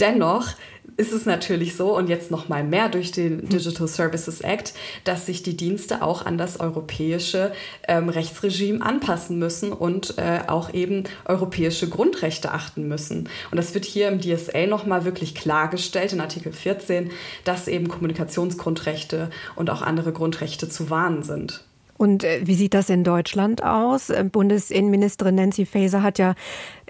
Dennoch 0.00 0.48
ist 0.96 1.12
es 1.12 1.26
natürlich 1.26 1.76
so 1.76 1.96
und 1.96 2.08
jetzt 2.08 2.30
noch 2.30 2.48
mal 2.48 2.64
mehr 2.64 2.88
durch 2.88 3.12
den 3.12 3.48
Digital 3.48 3.88
Services 3.88 4.40
Act, 4.40 4.74
dass 5.04 5.26
sich 5.26 5.42
die 5.42 5.56
Dienste 5.56 6.02
auch 6.02 6.24
an 6.26 6.38
das 6.38 6.60
europäische 6.60 7.52
ähm, 7.88 8.08
Rechtsregime 8.08 8.84
anpassen 8.84 9.38
müssen 9.38 9.72
und 9.72 10.18
äh, 10.18 10.40
auch 10.46 10.72
eben 10.74 11.04
europäische 11.24 11.88
Grundrechte 11.88 12.52
achten 12.52 12.88
müssen. 12.88 13.28
Und 13.50 13.56
das 13.56 13.74
wird 13.74 13.84
hier 13.84 14.08
im 14.08 14.20
DSA 14.20 14.66
noch 14.66 14.86
mal 14.86 15.04
wirklich 15.04 15.34
klargestellt 15.34 16.12
in 16.12 16.20
Artikel 16.20 16.52
14, 16.52 17.10
dass 17.44 17.68
eben 17.68 17.88
Kommunikationsgrundrechte 17.88 19.30
und 19.56 19.70
auch 19.70 19.82
andere 19.82 20.12
Grundrechte 20.12 20.68
zu 20.68 20.90
wahren 20.90 21.22
sind. 21.22 21.64
Und 22.00 22.24
äh, 22.24 22.40
wie 22.44 22.54
sieht 22.54 22.72
das 22.72 22.88
in 22.88 23.04
Deutschland 23.04 23.62
aus? 23.62 24.08
Äh, 24.08 24.24
Bundesinnenministerin 24.24 25.34
Nancy 25.34 25.66
Faeser 25.66 26.02
hat 26.02 26.18
ja 26.18 26.34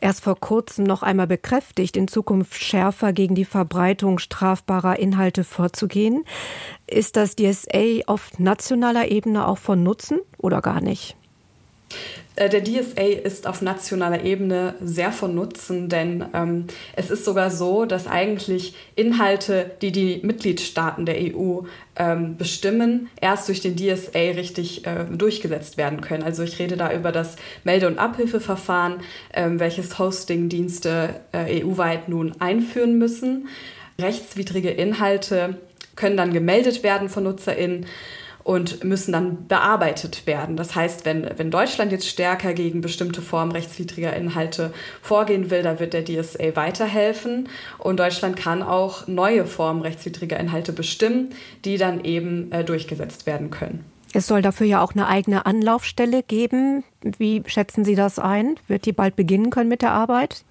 erst 0.01 0.23
vor 0.23 0.39
kurzem 0.39 0.85
noch 0.85 1.03
einmal 1.03 1.27
bekräftigt, 1.27 1.97
in 1.97 2.07
Zukunft 2.07 2.55
schärfer 2.55 3.13
gegen 3.13 3.35
die 3.35 3.45
Verbreitung 3.45 4.21
strafbarer 4.21 5.01
Inhalte 5.01 5.43
vorzugehen. 5.43 6.25
Ist 6.87 7.17
das 7.17 7.35
DSA 7.35 8.03
auf 8.07 8.39
nationaler 8.39 9.11
Ebene 9.11 9.49
auch 9.49 9.59
von 9.59 9.83
Nutzen 9.83 10.21
oder 10.39 10.63
gar 10.63 10.81
nicht? 10.81 11.17
Äh, 12.37 12.49
der 12.49 12.63
DSA 12.63 13.03
ist 13.03 13.47
auf 13.47 13.63
nationaler 13.63 14.25
Ebene 14.25 14.75
sehr 14.81 15.13
von 15.13 15.35
Nutzen, 15.35 15.89
denn 15.89 16.25
ähm, 16.33 16.67
es 16.95 17.11
ist 17.11 17.25
sogar 17.25 17.51
so, 17.51 17.85
dass 17.85 18.07
eigentlich 18.07 18.75
Inhalte, 18.95 19.71
die 19.83 19.93
die 19.93 20.21
Mitgliedstaaten 20.23 21.07
der 21.07 21.17
EU 21.17 21.63
ähm, 21.97 22.37
bestimmen, 22.37 23.09
erst 23.21 23.49
durch 23.49 23.61
den 23.61 23.77
DSA 23.77 24.19
richtig 24.37 24.87
äh, 24.87 25.05
durchgesetzt 25.11 25.77
werden 25.77 26.01
können. 26.01 26.23
Also 26.23 26.43
ich 26.43 26.59
rede 26.59 26.77
da 26.77 26.93
über 26.93 27.13
das 27.13 27.37
Melde- 27.65 27.89
und 27.89 27.99
Abhilfeverfahren, 27.99 29.01
ähm, 29.35 29.61
welches 29.61 29.99
Hostingdienste 29.99 31.21
äh, 31.33 31.63
EU-weit 31.63 32.09
nun 32.09 32.33
einführen 32.41 32.99
müssen. 32.99 33.49
Rechtswidrige 34.01 34.71
Inhalte 34.71 35.59
können 35.97 36.17
dann 36.17 36.33
gemeldet 36.33 36.83
werden 36.83 37.11
von 37.11 37.25
NutzerInnen 37.25 37.85
und 38.45 38.85
müssen 38.85 39.13
dann 39.13 39.47
bearbeitet 39.47 40.27
werden. 40.27 40.57
Das 40.57 40.75
heißt, 40.75 41.05
wenn, 41.05 41.29
wenn 41.37 41.51
Deutschland 41.51 41.93
jetzt 41.93 42.09
stärker 42.09 42.55
gegen 42.55 42.81
bestimmte 42.81 43.23
Formen 43.23 43.53
rechtswidriger 43.53 44.15
Inhalte 44.15 44.73
vorgehen 45.03 45.51
will, 45.51 45.63
da 45.63 45.79
wird 45.81 45.93
der 45.93 46.05
DSA 46.05 46.57
weiterhelfen 46.57 47.49
und 47.79 47.99
Deutschland 48.01 48.37
kann 48.37 48.63
auch 48.63 49.07
neue 49.07 49.47
Formen 49.47 49.83
rechtswidriger 49.83 50.39
Inhalte 50.39 50.73
bestimmen, 50.73 51.31
die 51.65 51.77
dann 51.77 52.05
eben 52.05 52.51
äh, 52.53 52.65
durchgesetzt 52.65 53.27
werden 53.27 53.51
können. 53.51 53.85
Es 54.13 54.27
soll 54.27 54.43
dafür 54.43 54.67
ja 54.67 54.83
auch 54.83 54.93
eine 54.93 55.07
eigene 55.07 55.47
Anlaufstelle 55.47 56.23
geben. 56.23 56.83
Wie 57.03 57.43
schätzen 57.47 57.85
Sie 57.85 57.95
das 57.95 58.19
ein? 58.19 58.57
Wird 58.67 58.87
die 58.87 58.93
bald 58.93 59.15
beginnen 59.15 59.51
können 59.51 59.69
mit 59.69 59.83
der 59.83 59.93
Arbeit? 59.93 60.45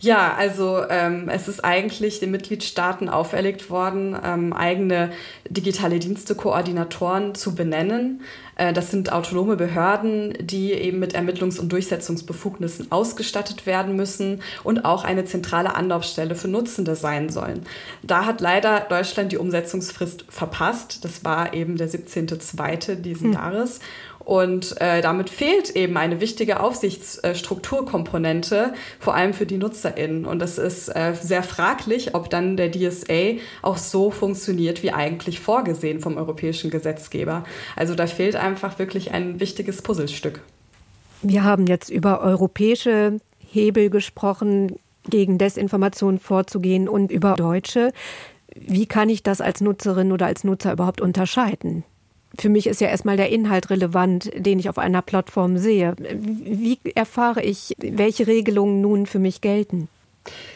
Ja, 0.00 0.34
also 0.38 0.84
ähm, 0.88 1.28
es 1.28 1.48
ist 1.48 1.64
eigentlich 1.64 2.20
den 2.20 2.30
Mitgliedstaaten 2.30 3.08
auferlegt 3.08 3.68
worden, 3.68 4.16
ähm, 4.24 4.52
eigene 4.52 5.10
digitale 5.48 5.98
Dienste-Koordinatoren 5.98 7.34
zu 7.34 7.56
benennen. 7.56 8.22
Äh, 8.54 8.72
das 8.72 8.92
sind 8.92 9.12
autonome 9.12 9.56
Behörden, 9.56 10.34
die 10.40 10.72
eben 10.72 11.00
mit 11.00 11.16
Ermittlungs- 11.16 11.58
und 11.58 11.72
Durchsetzungsbefugnissen 11.72 12.92
ausgestattet 12.92 13.66
werden 13.66 13.96
müssen 13.96 14.42
und 14.62 14.84
auch 14.84 15.02
eine 15.02 15.24
zentrale 15.24 15.74
Anlaufstelle 15.74 16.36
für 16.36 16.48
Nutzende 16.48 16.94
sein 16.94 17.28
sollen. 17.28 17.64
Da 18.04 18.24
hat 18.24 18.40
leider 18.40 18.86
Deutschland 18.88 19.32
die 19.32 19.38
Umsetzungsfrist 19.38 20.26
verpasst. 20.28 21.04
Das 21.04 21.24
war 21.24 21.54
eben 21.54 21.76
der 21.76 21.88
17.02. 21.88 22.96
diesen 22.96 23.28
hm. 23.28 23.32
Jahres. 23.32 23.80
Und 24.28 24.78
äh, 24.82 25.00
damit 25.00 25.30
fehlt 25.30 25.74
eben 25.74 25.96
eine 25.96 26.20
wichtige 26.20 26.60
Aufsichtsstrukturkomponente, 26.60 28.74
vor 29.00 29.14
allem 29.14 29.32
für 29.32 29.46
die 29.46 29.56
NutzerInnen. 29.56 30.26
Und 30.26 30.42
es 30.42 30.58
ist 30.58 30.88
äh, 30.88 31.14
sehr 31.18 31.42
fraglich, 31.42 32.14
ob 32.14 32.28
dann 32.28 32.58
der 32.58 32.70
DSA 32.70 33.38
auch 33.62 33.78
so 33.78 34.10
funktioniert, 34.10 34.82
wie 34.82 34.92
eigentlich 34.92 35.40
vorgesehen 35.40 36.00
vom 36.00 36.18
europäischen 36.18 36.68
Gesetzgeber. 36.68 37.44
Also 37.74 37.94
da 37.94 38.06
fehlt 38.06 38.36
einfach 38.36 38.78
wirklich 38.78 39.12
ein 39.12 39.40
wichtiges 39.40 39.80
Puzzlestück. 39.80 40.42
Wir 41.22 41.42
haben 41.42 41.66
jetzt 41.66 41.88
über 41.88 42.20
europäische 42.20 43.16
Hebel 43.38 43.88
gesprochen, 43.88 44.76
gegen 45.08 45.38
Desinformation 45.38 46.18
vorzugehen 46.18 46.86
und 46.86 47.10
über 47.10 47.32
deutsche. 47.32 47.92
Wie 48.54 48.84
kann 48.84 49.08
ich 49.08 49.22
das 49.22 49.40
als 49.40 49.62
Nutzerin 49.62 50.12
oder 50.12 50.26
als 50.26 50.44
Nutzer 50.44 50.74
überhaupt 50.74 51.00
unterscheiden? 51.00 51.84
Für 52.36 52.48
mich 52.48 52.66
ist 52.66 52.80
ja 52.80 52.88
erstmal 52.88 53.16
der 53.16 53.30
Inhalt 53.30 53.70
relevant, 53.70 54.30
den 54.34 54.58
ich 54.58 54.68
auf 54.68 54.78
einer 54.78 55.02
Plattform 55.02 55.58
sehe. 55.58 55.94
Wie 55.98 56.78
erfahre 56.94 57.42
ich, 57.42 57.74
welche 57.78 58.26
Regelungen 58.26 58.80
nun 58.80 59.06
für 59.06 59.18
mich 59.18 59.40
gelten? 59.40 59.88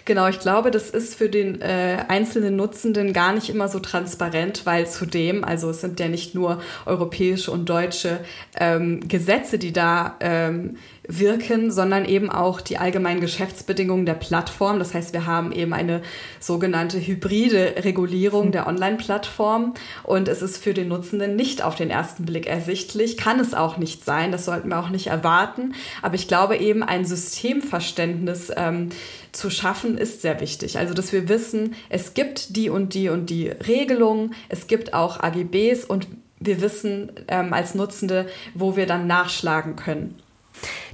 Genau, 0.05 0.29
ich 0.29 0.41
glaube, 0.41 0.71
das 0.71 0.91
ist 0.91 1.15
für 1.15 1.29
den 1.29 1.61
äh, 1.61 2.05
einzelnen 2.09 2.57
Nutzenden 2.57 3.13
gar 3.13 3.33
nicht 3.33 3.49
immer 3.49 3.69
so 3.69 3.79
transparent, 3.79 4.67
weil 4.67 4.87
zudem, 4.87 5.45
also 5.45 5.71
es 5.71 5.81
sind 5.81 6.01
ja 6.01 6.09
nicht 6.09 6.35
nur 6.35 6.61
europäische 6.87 7.51
und 7.51 7.69
deutsche 7.69 8.21
ähm, 8.59 9.01
Gesetze, 9.09 9.59
die 9.59 9.73
da 9.73 10.17
ähm, 10.21 10.77
wirken, 11.09 11.73
sondern 11.73 12.05
eben 12.05 12.31
auch 12.31 12.61
die 12.61 12.79
allgemeinen 12.79 13.21
Geschäftsbedingungen 13.21 14.07
der 14.07 14.15
Plattform. 14.15 14.79
Das 14.79 14.95
heißt, 14.95 15.13
wir 15.13 15.27
haben 15.27 15.51
eben 15.53 15.73
eine 15.73 16.03
sogenannte 16.39 17.05
hybride 17.05 17.75
Regulierung 17.85 18.53
der 18.53 18.67
Online-Plattform 18.67 19.75
und 20.05 20.29
es 20.29 20.43
ist 20.43 20.59
für 20.59 20.75
den 20.75 20.89
Nutzenden 20.89 21.35
nicht 21.35 21.63
auf 21.63 21.75
den 21.75 21.91
ersten 21.91 22.25
Blick 22.25 22.47
ersichtlich, 22.47 23.17
kann 23.17 23.41
es 23.41 23.53
auch 23.53 23.79
nicht 23.79 24.05
sein, 24.05 24.31
das 24.31 24.45
sollten 24.45 24.69
wir 24.69 24.79
auch 24.79 24.91
nicht 24.91 25.09
erwarten. 25.09 25.75
Aber 26.03 26.15
ich 26.15 26.29
glaube 26.29 26.57
eben 26.57 26.83
ein 26.83 27.05
Systemverständnis 27.05 28.53
ähm, 28.57 28.91
zu 29.33 29.51
schaffen 29.51 29.99
ist 29.99 30.23
sehr 30.23 30.41
wichtig. 30.41 30.79
Also 30.79 30.95
dass 30.95 31.13
wir 31.13 31.29
wissen, 31.29 31.75
es 31.89 32.15
gibt 32.15 32.55
die 32.57 32.71
und 32.71 32.95
die 32.95 33.09
und 33.09 33.29
die 33.31 33.49
Regelungen, 33.49 34.35
es 34.49 34.67
gibt 34.67 34.95
auch 34.95 35.21
AGBs 35.21 35.85
und 35.85 36.07
wir 36.39 36.61
wissen 36.61 37.13
ähm, 37.29 37.53
als 37.53 37.75
Nutzende, 37.75 38.27
wo 38.55 38.77
wir 38.77 38.87
dann 38.87 39.07
nachschlagen 39.07 39.77
können. 39.77 40.22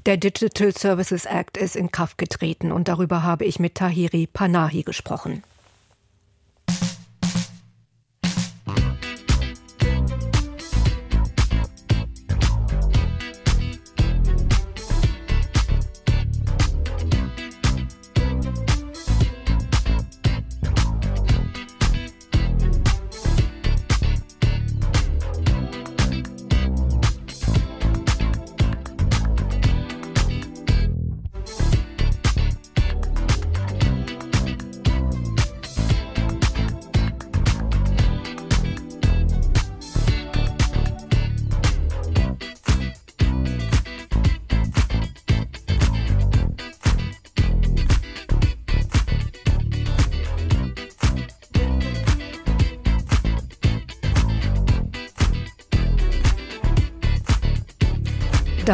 Der 0.09 0.17
Digital 0.17 0.73
Services 0.73 1.27
Act 1.27 1.59
ist 1.59 1.77
in 1.77 1.93
Kraft 1.93 2.17
getreten 2.17 2.73
und 2.73 2.89
darüber 2.89 3.25
habe 3.25 3.45
ich 3.45 3.59
mit 3.59 3.75
Tahiri 3.75 4.27
Panahi 4.27 4.83
gesprochen. 4.83 5.43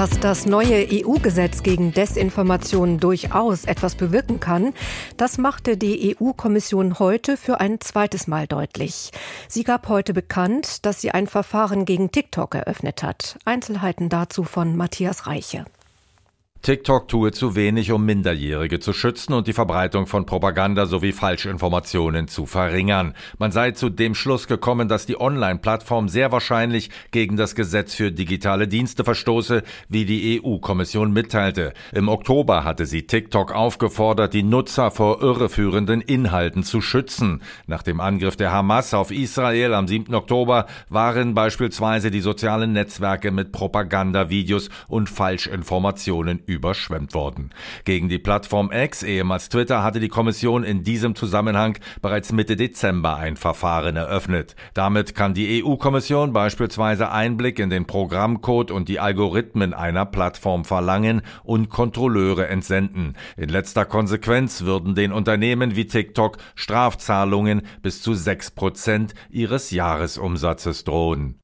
Dass 0.04 0.20
das 0.20 0.44
neue 0.44 0.86
EU-Gesetz 0.92 1.62
gegen 1.62 1.94
Desinformation 1.94 2.98
durchaus 2.98 3.64
etwas 3.64 3.94
bewirken 3.94 4.38
kann, 4.38 4.74
das 5.16 5.38
machte 5.38 5.78
die 5.78 6.14
EU-Kommission 6.20 6.98
heute 6.98 7.38
für 7.38 7.58
ein 7.58 7.80
zweites 7.80 8.26
Mal 8.26 8.46
deutlich. 8.46 9.12
Sie 9.48 9.64
gab 9.64 9.88
heute 9.88 10.12
bekannt, 10.12 10.84
dass 10.84 11.00
sie 11.00 11.12
ein 11.12 11.26
Verfahren 11.26 11.86
gegen 11.86 12.10
TikTok 12.10 12.54
eröffnet 12.54 13.02
hat. 13.02 13.38
Einzelheiten 13.46 14.10
dazu 14.10 14.44
von 14.44 14.76
Matthias 14.76 15.26
Reiche. 15.26 15.64
TikTok 16.64 17.08
tue 17.08 17.30
zu 17.30 17.56
wenig, 17.56 17.92
um 17.92 18.06
Minderjährige 18.06 18.80
zu 18.80 18.94
schützen 18.94 19.34
und 19.34 19.46
die 19.46 19.52
Verbreitung 19.52 20.06
von 20.06 20.24
Propaganda 20.24 20.86
sowie 20.86 21.12
Falschinformationen 21.12 22.26
zu 22.26 22.46
verringern. 22.46 23.12
Man 23.36 23.52
sei 23.52 23.72
zu 23.72 23.90
dem 23.90 24.14
Schluss 24.14 24.46
gekommen, 24.46 24.88
dass 24.88 25.04
die 25.04 25.20
Online-Plattform 25.20 26.08
sehr 26.08 26.32
wahrscheinlich 26.32 26.88
gegen 27.10 27.36
das 27.36 27.54
Gesetz 27.54 27.92
für 27.92 28.10
digitale 28.10 28.66
Dienste 28.66 29.04
verstoße, 29.04 29.62
wie 29.90 30.06
die 30.06 30.40
EU-Kommission 30.42 31.12
mitteilte. 31.12 31.74
Im 31.92 32.08
Oktober 32.08 32.64
hatte 32.64 32.86
sie 32.86 33.02
TikTok 33.02 33.52
aufgefordert, 33.54 34.32
die 34.32 34.42
Nutzer 34.42 34.90
vor 34.90 35.20
irreführenden 35.20 36.00
Inhalten 36.00 36.62
zu 36.62 36.80
schützen. 36.80 37.42
Nach 37.66 37.82
dem 37.82 38.00
Angriff 38.00 38.36
der 38.36 38.52
Hamas 38.52 38.94
auf 38.94 39.10
Israel 39.10 39.74
am 39.74 39.86
7. 39.86 40.14
Oktober 40.14 40.64
waren 40.88 41.34
beispielsweise 41.34 42.10
die 42.10 42.20
sozialen 42.20 42.72
Netzwerke 42.72 43.32
mit 43.32 43.52
Propagandavideos 43.52 44.70
und 44.88 45.10
Falschinformationen 45.10 46.40
überschwemmt 46.54 47.14
worden. 47.14 47.50
Gegen 47.84 48.08
die 48.08 48.18
Plattform 48.18 48.70
X, 48.72 49.02
ehemals 49.02 49.48
Twitter, 49.48 49.82
hatte 49.82 50.00
die 50.00 50.08
Kommission 50.08 50.64
in 50.64 50.82
diesem 50.82 51.14
Zusammenhang 51.14 51.78
bereits 52.00 52.32
Mitte 52.32 52.56
Dezember 52.56 53.16
ein 53.16 53.36
Verfahren 53.36 53.96
eröffnet. 53.96 54.56
Damit 54.72 55.14
kann 55.14 55.34
die 55.34 55.62
EU-Kommission 55.62 56.32
beispielsweise 56.32 57.10
Einblick 57.10 57.58
in 57.58 57.70
den 57.70 57.86
Programmcode 57.86 58.70
und 58.70 58.88
die 58.88 59.00
Algorithmen 59.00 59.74
einer 59.74 60.06
Plattform 60.06 60.64
verlangen 60.64 61.22
und 61.42 61.68
Kontrolleure 61.68 62.48
entsenden. 62.48 63.14
In 63.36 63.48
letzter 63.48 63.84
Konsequenz 63.84 64.62
würden 64.62 64.94
den 64.94 65.12
Unternehmen 65.12 65.76
wie 65.76 65.86
TikTok 65.86 66.38
Strafzahlungen 66.54 67.62
bis 67.82 68.02
zu 68.02 68.14
sechs 68.14 68.50
Prozent 68.50 69.14
ihres 69.30 69.70
Jahresumsatzes 69.70 70.84
drohen. 70.84 71.40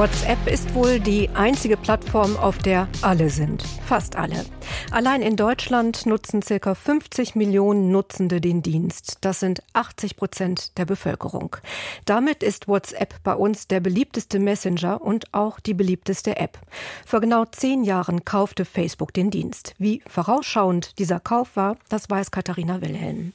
WhatsApp 0.00 0.46
ist 0.46 0.74
wohl 0.74 0.98
die 0.98 1.28
einzige 1.34 1.76
Plattform, 1.76 2.34
auf 2.38 2.56
der 2.56 2.88
alle 3.02 3.28
sind. 3.28 3.62
Fast 3.84 4.16
alle. 4.16 4.46
Allein 4.90 5.20
in 5.20 5.36
Deutschland 5.36 6.06
nutzen 6.06 6.40
circa 6.40 6.74
50 6.74 7.34
Millionen 7.34 7.90
Nutzende 7.90 8.40
den 8.40 8.62
Dienst. 8.62 9.18
Das 9.20 9.40
sind 9.40 9.62
80 9.74 10.16
Prozent 10.16 10.78
der 10.78 10.86
Bevölkerung. 10.86 11.54
Damit 12.06 12.42
ist 12.42 12.66
WhatsApp 12.66 13.22
bei 13.24 13.34
uns 13.34 13.68
der 13.68 13.80
beliebteste 13.80 14.38
Messenger 14.38 15.02
und 15.02 15.34
auch 15.34 15.60
die 15.60 15.74
beliebteste 15.74 16.38
App. 16.38 16.58
Vor 17.04 17.20
genau 17.20 17.44
zehn 17.44 17.84
Jahren 17.84 18.24
kaufte 18.24 18.64
Facebook 18.64 19.12
den 19.12 19.30
Dienst. 19.30 19.74
Wie 19.76 20.00
vorausschauend 20.06 20.98
dieser 20.98 21.20
Kauf 21.20 21.56
war, 21.56 21.76
das 21.90 22.08
weiß 22.08 22.30
Katharina 22.30 22.80
Wilhelm. 22.80 23.34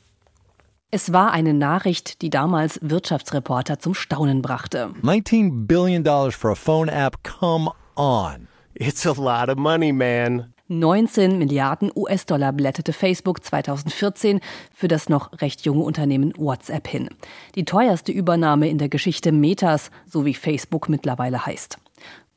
Es 0.96 1.12
war 1.12 1.34
eine 1.34 1.54
Nachricht, 1.54 2.22
die 2.22 2.30
damals 2.30 2.80
Wirtschaftsreporter 2.82 3.80
zum 3.80 3.94
Staunen 3.94 4.42
brachte. 4.42 4.94
19 5.02 5.68
billion 5.68 6.06
dollars 6.06 6.36
for 6.36 6.52
a 6.52 6.56
phone 6.56 6.88
app, 6.88 7.22
come 7.22 7.70
on. 7.98 8.48
It's 8.76 9.06
a 9.06 9.12
lot 9.12 9.50
of 9.50 9.58
money, 9.58 9.92
man. 9.92 10.54
19 10.70 11.38
Milliarden 11.38 11.92
US-Dollar 11.94 12.54
blätterte 12.54 12.94
Facebook 12.94 13.44
2014 13.44 14.40
für 14.74 14.88
das 14.88 15.10
noch 15.10 15.42
recht 15.42 15.66
junge 15.66 15.84
Unternehmen 15.84 16.32
WhatsApp 16.38 16.88
hin. 16.88 17.10
Die 17.56 17.66
teuerste 17.66 18.14
Übernahme 18.14 18.70
in 18.70 18.78
der 18.78 18.88
Geschichte 18.88 19.34
Metas, 19.34 19.92
so 20.06 20.24
wie 20.24 20.34
Facebook 20.34 20.88
mittlerweile 20.88 21.46
heißt. 21.46 21.78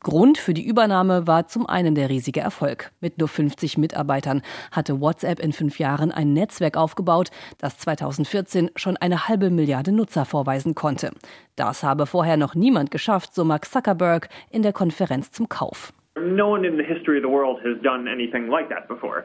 Grund 0.00 0.38
für 0.38 0.54
die 0.54 0.64
Übernahme 0.64 1.26
war 1.26 1.48
zum 1.48 1.66
einen 1.66 1.96
der 1.96 2.08
riesige 2.08 2.38
Erfolg. 2.40 2.92
Mit 3.00 3.18
nur 3.18 3.26
50 3.26 3.78
Mitarbeitern 3.78 4.42
hatte 4.70 5.00
WhatsApp 5.00 5.40
in 5.40 5.52
fünf 5.52 5.80
Jahren 5.80 6.12
ein 6.12 6.32
Netzwerk 6.32 6.76
aufgebaut, 6.76 7.30
das 7.58 7.78
2014 7.78 8.70
schon 8.76 8.96
eine 8.96 9.26
halbe 9.26 9.50
Milliarde 9.50 9.90
Nutzer 9.90 10.24
vorweisen 10.24 10.76
konnte. 10.76 11.10
Das 11.56 11.82
habe 11.82 12.06
vorher 12.06 12.36
noch 12.36 12.54
niemand 12.54 12.92
geschafft, 12.92 13.34
so 13.34 13.44
Mark 13.44 13.64
Zuckerberg 13.64 14.28
in 14.50 14.62
der 14.62 14.72
Konferenz 14.72 15.32
zum 15.32 15.48
Kauf. 15.48 15.92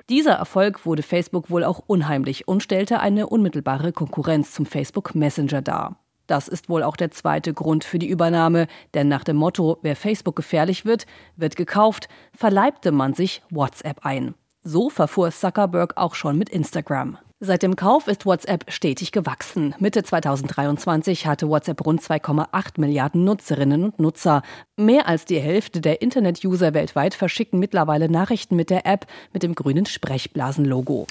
Dieser 0.09 0.33
Erfolg 0.33 0.85
wurde 0.85 1.03
Facebook 1.03 1.49
wohl 1.49 1.63
auch 1.63 1.81
unheimlich 1.85 2.47
und 2.47 2.63
stellte 2.63 2.99
eine 2.99 3.27
unmittelbare 3.27 3.91
Konkurrenz 3.91 4.53
zum 4.53 4.65
Facebook 4.65 5.13
Messenger 5.13 5.61
dar. 5.61 6.02
Das 6.27 6.47
ist 6.47 6.69
wohl 6.69 6.83
auch 6.83 6.95
der 6.95 7.11
zweite 7.11 7.53
Grund 7.53 7.83
für 7.83 7.99
die 7.99 8.07
Übernahme, 8.07 8.67
denn 8.93 9.07
nach 9.07 9.23
dem 9.23 9.35
Motto, 9.35 9.77
wer 9.81 9.95
Facebook 9.95 10.35
gefährlich 10.35 10.85
wird, 10.85 11.05
wird 11.35 11.55
gekauft, 11.55 12.07
verleibte 12.35 12.91
man 12.91 13.13
sich 13.13 13.41
WhatsApp 13.49 14.05
ein. 14.05 14.35
So 14.63 14.89
verfuhr 14.89 15.31
Zuckerberg 15.31 15.97
auch 15.97 16.15
schon 16.15 16.37
mit 16.37 16.49
Instagram. 16.49 17.17
Seit 17.45 17.61
dem 17.61 17.75
Kauf 17.75 18.07
ist 18.07 18.25
WhatsApp 18.25 18.71
stetig 18.71 19.11
gewachsen. 19.11 19.75
Mitte 19.77 20.01
2023 20.01 21.27
hatte 21.27 21.49
WhatsApp 21.49 21.85
rund 21.85 22.01
2,8 22.01 22.79
Milliarden 22.79 23.25
Nutzerinnen 23.25 23.83
und 23.83 23.99
Nutzer. 23.99 24.43
Mehr 24.77 25.09
als 25.09 25.25
die 25.25 25.41
Hälfte 25.41 25.81
der 25.81 26.01
Internet-User 26.01 26.73
weltweit 26.73 27.15
verschicken 27.15 27.59
mittlerweile 27.59 28.07
Nachrichten 28.07 28.55
mit 28.55 28.69
der 28.69 28.85
App 28.85 29.07
mit 29.33 29.43
dem 29.43 29.55
grünen 29.55 29.85
Sprechblasen-Logo. 29.85 31.05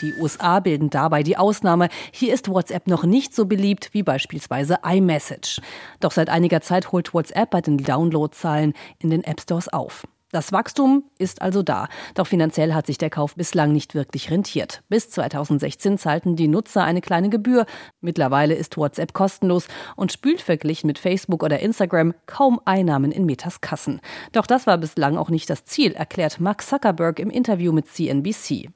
Die 0.00 0.14
USA 0.14 0.60
bilden 0.60 0.90
dabei 0.90 1.22
die 1.22 1.36
Ausnahme. 1.36 1.88
Hier 2.12 2.34
ist 2.34 2.48
WhatsApp 2.48 2.86
noch 2.86 3.04
nicht 3.04 3.34
so 3.34 3.46
beliebt 3.46 3.90
wie 3.92 4.02
beispielsweise 4.02 4.78
iMessage. 4.84 5.60
Doch 6.00 6.12
seit 6.12 6.28
einiger 6.28 6.60
Zeit 6.60 6.92
holt 6.92 7.14
WhatsApp 7.14 7.50
bei 7.50 7.60
den 7.60 7.78
Downloadzahlen 7.78 8.74
in 8.98 9.10
den 9.10 9.24
App 9.24 9.40
Stores 9.40 9.68
auf. 9.68 10.04
Das 10.34 10.50
Wachstum 10.50 11.04
ist 11.16 11.42
also 11.42 11.62
da, 11.62 11.86
doch 12.16 12.26
finanziell 12.26 12.74
hat 12.74 12.88
sich 12.88 12.98
der 12.98 13.08
Kauf 13.08 13.36
bislang 13.36 13.70
nicht 13.70 13.94
wirklich 13.94 14.32
rentiert. 14.32 14.82
Bis 14.88 15.08
2016 15.10 15.96
zahlten 15.96 16.34
die 16.34 16.48
Nutzer 16.48 16.82
eine 16.82 17.00
kleine 17.00 17.28
Gebühr. 17.28 17.66
Mittlerweile 18.00 18.54
ist 18.54 18.76
WhatsApp 18.76 19.12
kostenlos 19.12 19.68
und 19.94 20.10
spült 20.10 20.40
verglichen 20.40 20.88
mit 20.88 20.98
Facebook 20.98 21.44
oder 21.44 21.60
Instagram 21.60 22.14
kaum 22.26 22.60
Einnahmen 22.64 23.12
in 23.12 23.26
Metas 23.26 23.60
Kassen. 23.60 24.00
Doch 24.32 24.46
das 24.46 24.66
war 24.66 24.76
bislang 24.76 25.18
auch 25.18 25.30
nicht 25.30 25.48
das 25.48 25.66
Ziel, 25.66 25.92
erklärt 25.92 26.40
Mark 26.40 26.62
Zuckerberg 26.62 27.20
im 27.20 27.30
Interview 27.30 27.70
mit 27.70 27.86
CNBC. 27.86 28.70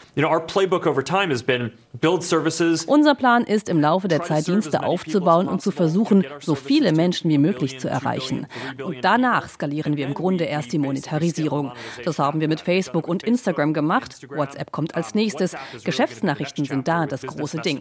Unser 2.85 3.16
Plan 3.16 3.42
ist, 3.42 3.68
im 3.68 3.81
Laufe 3.81 4.07
der 4.07 4.23
Zeit 4.23 4.47
Dienste 4.47 4.85
aufzubauen 4.85 5.49
und 5.49 5.61
zu 5.61 5.73
versuchen, 5.73 6.25
so 6.38 6.55
viele 6.55 6.92
Menschen 6.92 7.29
wie 7.29 7.38
möglich 7.38 7.81
zu 7.81 7.88
erreichen. 7.88 8.47
Und 8.81 8.99
danach 9.03 9.49
skalieren 9.49 9.97
wir 9.97 10.07
im 10.07 10.14
Grunde 10.14 10.44
erst 10.44 10.73
die 10.73 10.79
Monetarisierung. 10.79 11.47
Monetarisierung. 11.48 11.72
Das 12.04 12.18
haben 12.18 12.40
wir 12.40 12.48
mit 12.48 12.61
Facebook 12.61 13.08
und 13.08 13.22
Instagram 13.22 13.72
gemacht. 13.72 14.26
WhatsApp 14.28 14.72
kommt 14.72 14.94
als 14.94 15.14
nächstes. 15.14 15.56
Geschäftsnachrichten 15.84 16.64
sind 16.64 16.88
da 16.88 17.06
das 17.06 17.22
große 17.22 17.58
Ding. 17.58 17.80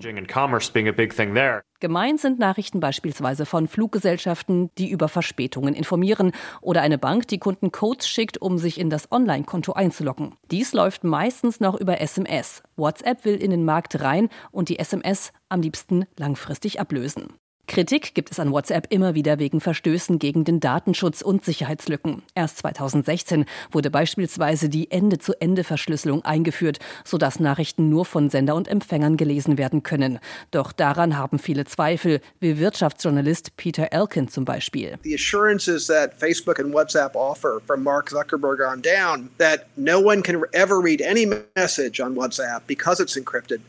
Gemeint 1.80 2.20
sind 2.20 2.40
Nachrichten 2.40 2.80
beispielsweise 2.80 3.46
von 3.46 3.68
Fluggesellschaften, 3.68 4.72
die 4.78 4.90
über 4.90 5.08
Verspätungen 5.08 5.76
informieren 5.76 6.32
oder 6.62 6.82
eine 6.82 6.98
Bank, 6.98 7.28
die 7.28 7.38
Kunden 7.38 7.72
Codes 7.72 8.08
schickt, 8.08 8.42
um 8.42 8.58
sich 8.58 8.80
in 8.80 8.90
das 8.90 9.12
Online-Konto 9.12 9.74
einzuloggen. 9.74 10.36
Dies 10.50 10.74
läuft 10.74 11.04
meistens 11.04 11.60
noch 11.60 11.80
über 11.80 12.02
SMS. 12.02 12.64
WhatsApp 12.78 13.26
will 13.26 13.36
in 13.36 13.52
den 13.52 13.64
Markt 13.64 14.02
rein 14.02 14.30
und 14.52 14.70
die 14.70 14.80
SMS 14.80 15.32
am 15.50 15.62
liebsten 15.62 16.06
langfristig 16.18 16.80
ablösen. 16.80 17.34
Kritik 17.68 18.16
gibt 18.16 18.32
es 18.32 18.40
an 18.40 18.52
WhatsApp 18.54 18.88
immer 18.90 19.14
wieder 19.14 19.40
wegen 19.40 19.60
Verstößen 19.60 20.20
gegen 20.20 20.46
den 20.46 20.62
Datenschutz 20.62 21.22
und 21.22 21.44
Sicherheitslücken. 21.44 22.24
Erst 22.34 22.60
2016 22.60 23.46
wurde 23.72 23.92
beispielsweise 23.92 24.70
die 24.70 24.90
Ende-zu-Ende-Verschlüsselung 24.90 26.24
eingeführt, 26.24 26.80
sodass 27.04 27.42
Nachrichten 27.42 27.90
nur 27.90 28.06
von 28.06 28.30
Sender 28.30 28.56
und 28.56 28.70
Empfängern 28.70 29.18
gelesen 29.18 29.58
werden 29.58 29.84
können. 29.84 30.20
Doch 30.52 30.72
daran 30.72 31.18
haben 31.18 31.40
viele 31.40 31.66
Zweifel, 31.66 32.22
wie 32.40 32.58
Wirtschaftsjournalist 32.58 33.58
Peter 33.58 33.92
Elkin 33.92 34.30
zum 34.30 34.46
Beispiel. 34.46 34.98
The 35.04 35.16
assurances 35.16 35.88
that 35.88 36.14
Facebook 36.18 36.60
and 36.60 36.74
WhatsApp 36.74 37.16
offer 37.16 37.62
from 37.68 37.84
Mark 37.84 38.10
Zuckerberg 38.10 38.62
on 38.62 38.82
down 38.82 39.30
that 39.40 39.66
no 39.76 40.00
one 40.00 40.24
can 40.24 40.42
ever 40.54 40.82
read 40.82 41.02
any 41.02 41.26
message 41.56 42.02
on 42.02 42.16
WhatsApp 42.16 42.62
because 42.66 43.04
it's 43.04 43.18
encrypted 43.18 43.60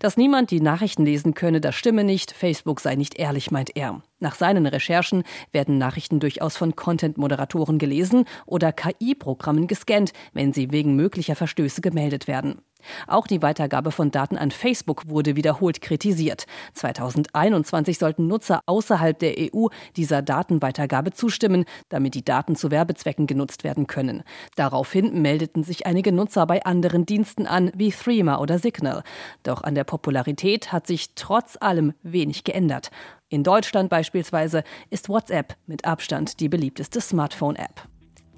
dass 0.00 0.16
niemand 0.16 0.50
die 0.50 0.60
Nachrichten 0.60 1.04
lesen 1.04 1.34
könne, 1.34 1.60
das 1.60 1.74
stimme 1.74 2.04
nicht. 2.04 2.32
Facebook 2.32 2.80
sei 2.80 2.94
nicht 2.94 3.18
ehrlich, 3.18 3.50
meint 3.50 3.76
er. 3.76 4.02
Nach 4.18 4.34
seinen 4.34 4.66
Recherchen 4.66 5.24
werden 5.52 5.78
Nachrichten 5.78 6.20
durchaus 6.20 6.56
von 6.56 6.76
Content-Moderatoren 6.76 7.78
gelesen 7.78 8.26
oder 8.46 8.72
KI-Programmen 8.72 9.66
gescannt, 9.66 10.12
wenn 10.32 10.52
sie 10.52 10.70
wegen 10.70 10.94
möglicher 10.94 11.36
Verstöße 11.36 11.80
gemeldet 11.80 12.28
werden. 12.28 12.60
Auch 13.06 13.26
die 13.26 13.42
Weitergabe 13.42 13.92
von 13.92 14.10
Daten 14.10 14.36
an 14.36 14.50
Facebook 14.50 15.08
wurde 15.08 15.36
wiederholt 15.36 15.80
kritisiert. 15.80 16.46
2021 16.74 17.98
sollten 17.98 18.26
Nutzer 18.26 18.60
außerhalb 18.66 19.18
der 19.18 19.34
EU 19.38 19.66
dieser 19.96 20.22
Datenweitergabe 20.22 21.12
zustimmen, 21.12 21.64
damit 21.88 22.14
die 22.14 22.24
Daten 22.24 22.56
zu 22.56 22.70
Werbezwecken 22.70 23.26
genutzt 23.26 23.64
werden 23.64 23.86
können. 23.86 24.22
Daraufhin 24.56 25.22
meldeten 25.22 25.64
sich 25.64 25.86
einige 25.86 26.12
Nutzer 26.12 26.46
bei 26.46 26.64
anderen 26.64 27.06
Diensten 27.06 27.46
an, 27.46 27.70
wie 27.74 27.90
Threema 27.90 28.40
oder 28.40 28.58
Signal. 28.58 29.02
Doch 29.42 29.62
an 29.62 29.74
der 29.74 29.84
Popularität 29.84 30.72
hat 30.72 30.86
sich 30.86 31.14
trotz 31.14 31.56
allem 31.60 31.92
wenig 32.02 32.44
geändert. 32.44 32.90
In 33.28 33.44
Deutschland 33.44 33.90
beispielsweise 33.90 34.64
ist 34.90 35.08
WhatsApp 35.08 35.56
mit 35.66 35.84
Abstand 35.84 36.40
die 36.40 36.48
beliebteste 36.48 37.00
Smartphone-App. 37.00 37.88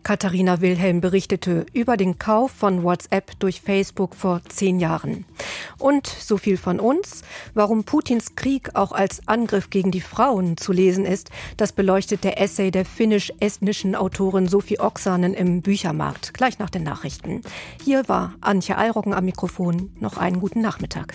Katharina 0.03 0.61
Wilhelm 0.61 1.01
berichtete 1.01 1.65
über 1.73 1.97
den 1.97 2.19
Kauf 2.19 2.51
von 2.51 2.83
WhatsApp 2.83 3.38
durch 3.38 3.61
Facebook 3.61 4.15
vor 4.17 4.41
zehn 4.49 4.81
Jahren. 4.81 5.25
Und 5.79 6.07
so 6.07 6.38
viel 6.38 6.57
von 6.57 6.81
uns. 6.81 7.23
Warum 7.55 7.85
Putins 7.85 8.35
Krieg 8.35 8.75
auch 8.75 8.93
als 8.93 9.27
Angriff 9.29 9.71
gegen 9.71 9.91
die 9.91 10.01
Frauen 10.01 10.57
zu 10.57 10.73
lesen 10.73 11.05
ist, 11.05 11.31
das 11.57 11.73
beleuchtet 11.73 12.25
der 12.25 12.41
Essay 12.41 12.71
der 12.71 12.85
finnisch-estnischen 12.85 13.95
Autorin 13.95 14.49
Sophie 14.49 14.81
Oksanen 14.81 15.35
im 15.35 15.62
Büchermarkt, 15.62 16.35
gleich 16.35 16.59
nach 16.59 16.71
den 16.71 16.83
Nachrichten. 16.83 17.43
Hier 17.83 18.09
war 18.09 18.35
Antje 18.41 18.77
Eiroggen 18.77 19.15
am 19.15 19.25
Mikrofon. 19.25 19.93
Noch 20.01 20.17
einen 20.17 20.41
guten 20.41 20.61
Nachmittag. 20.61 21.15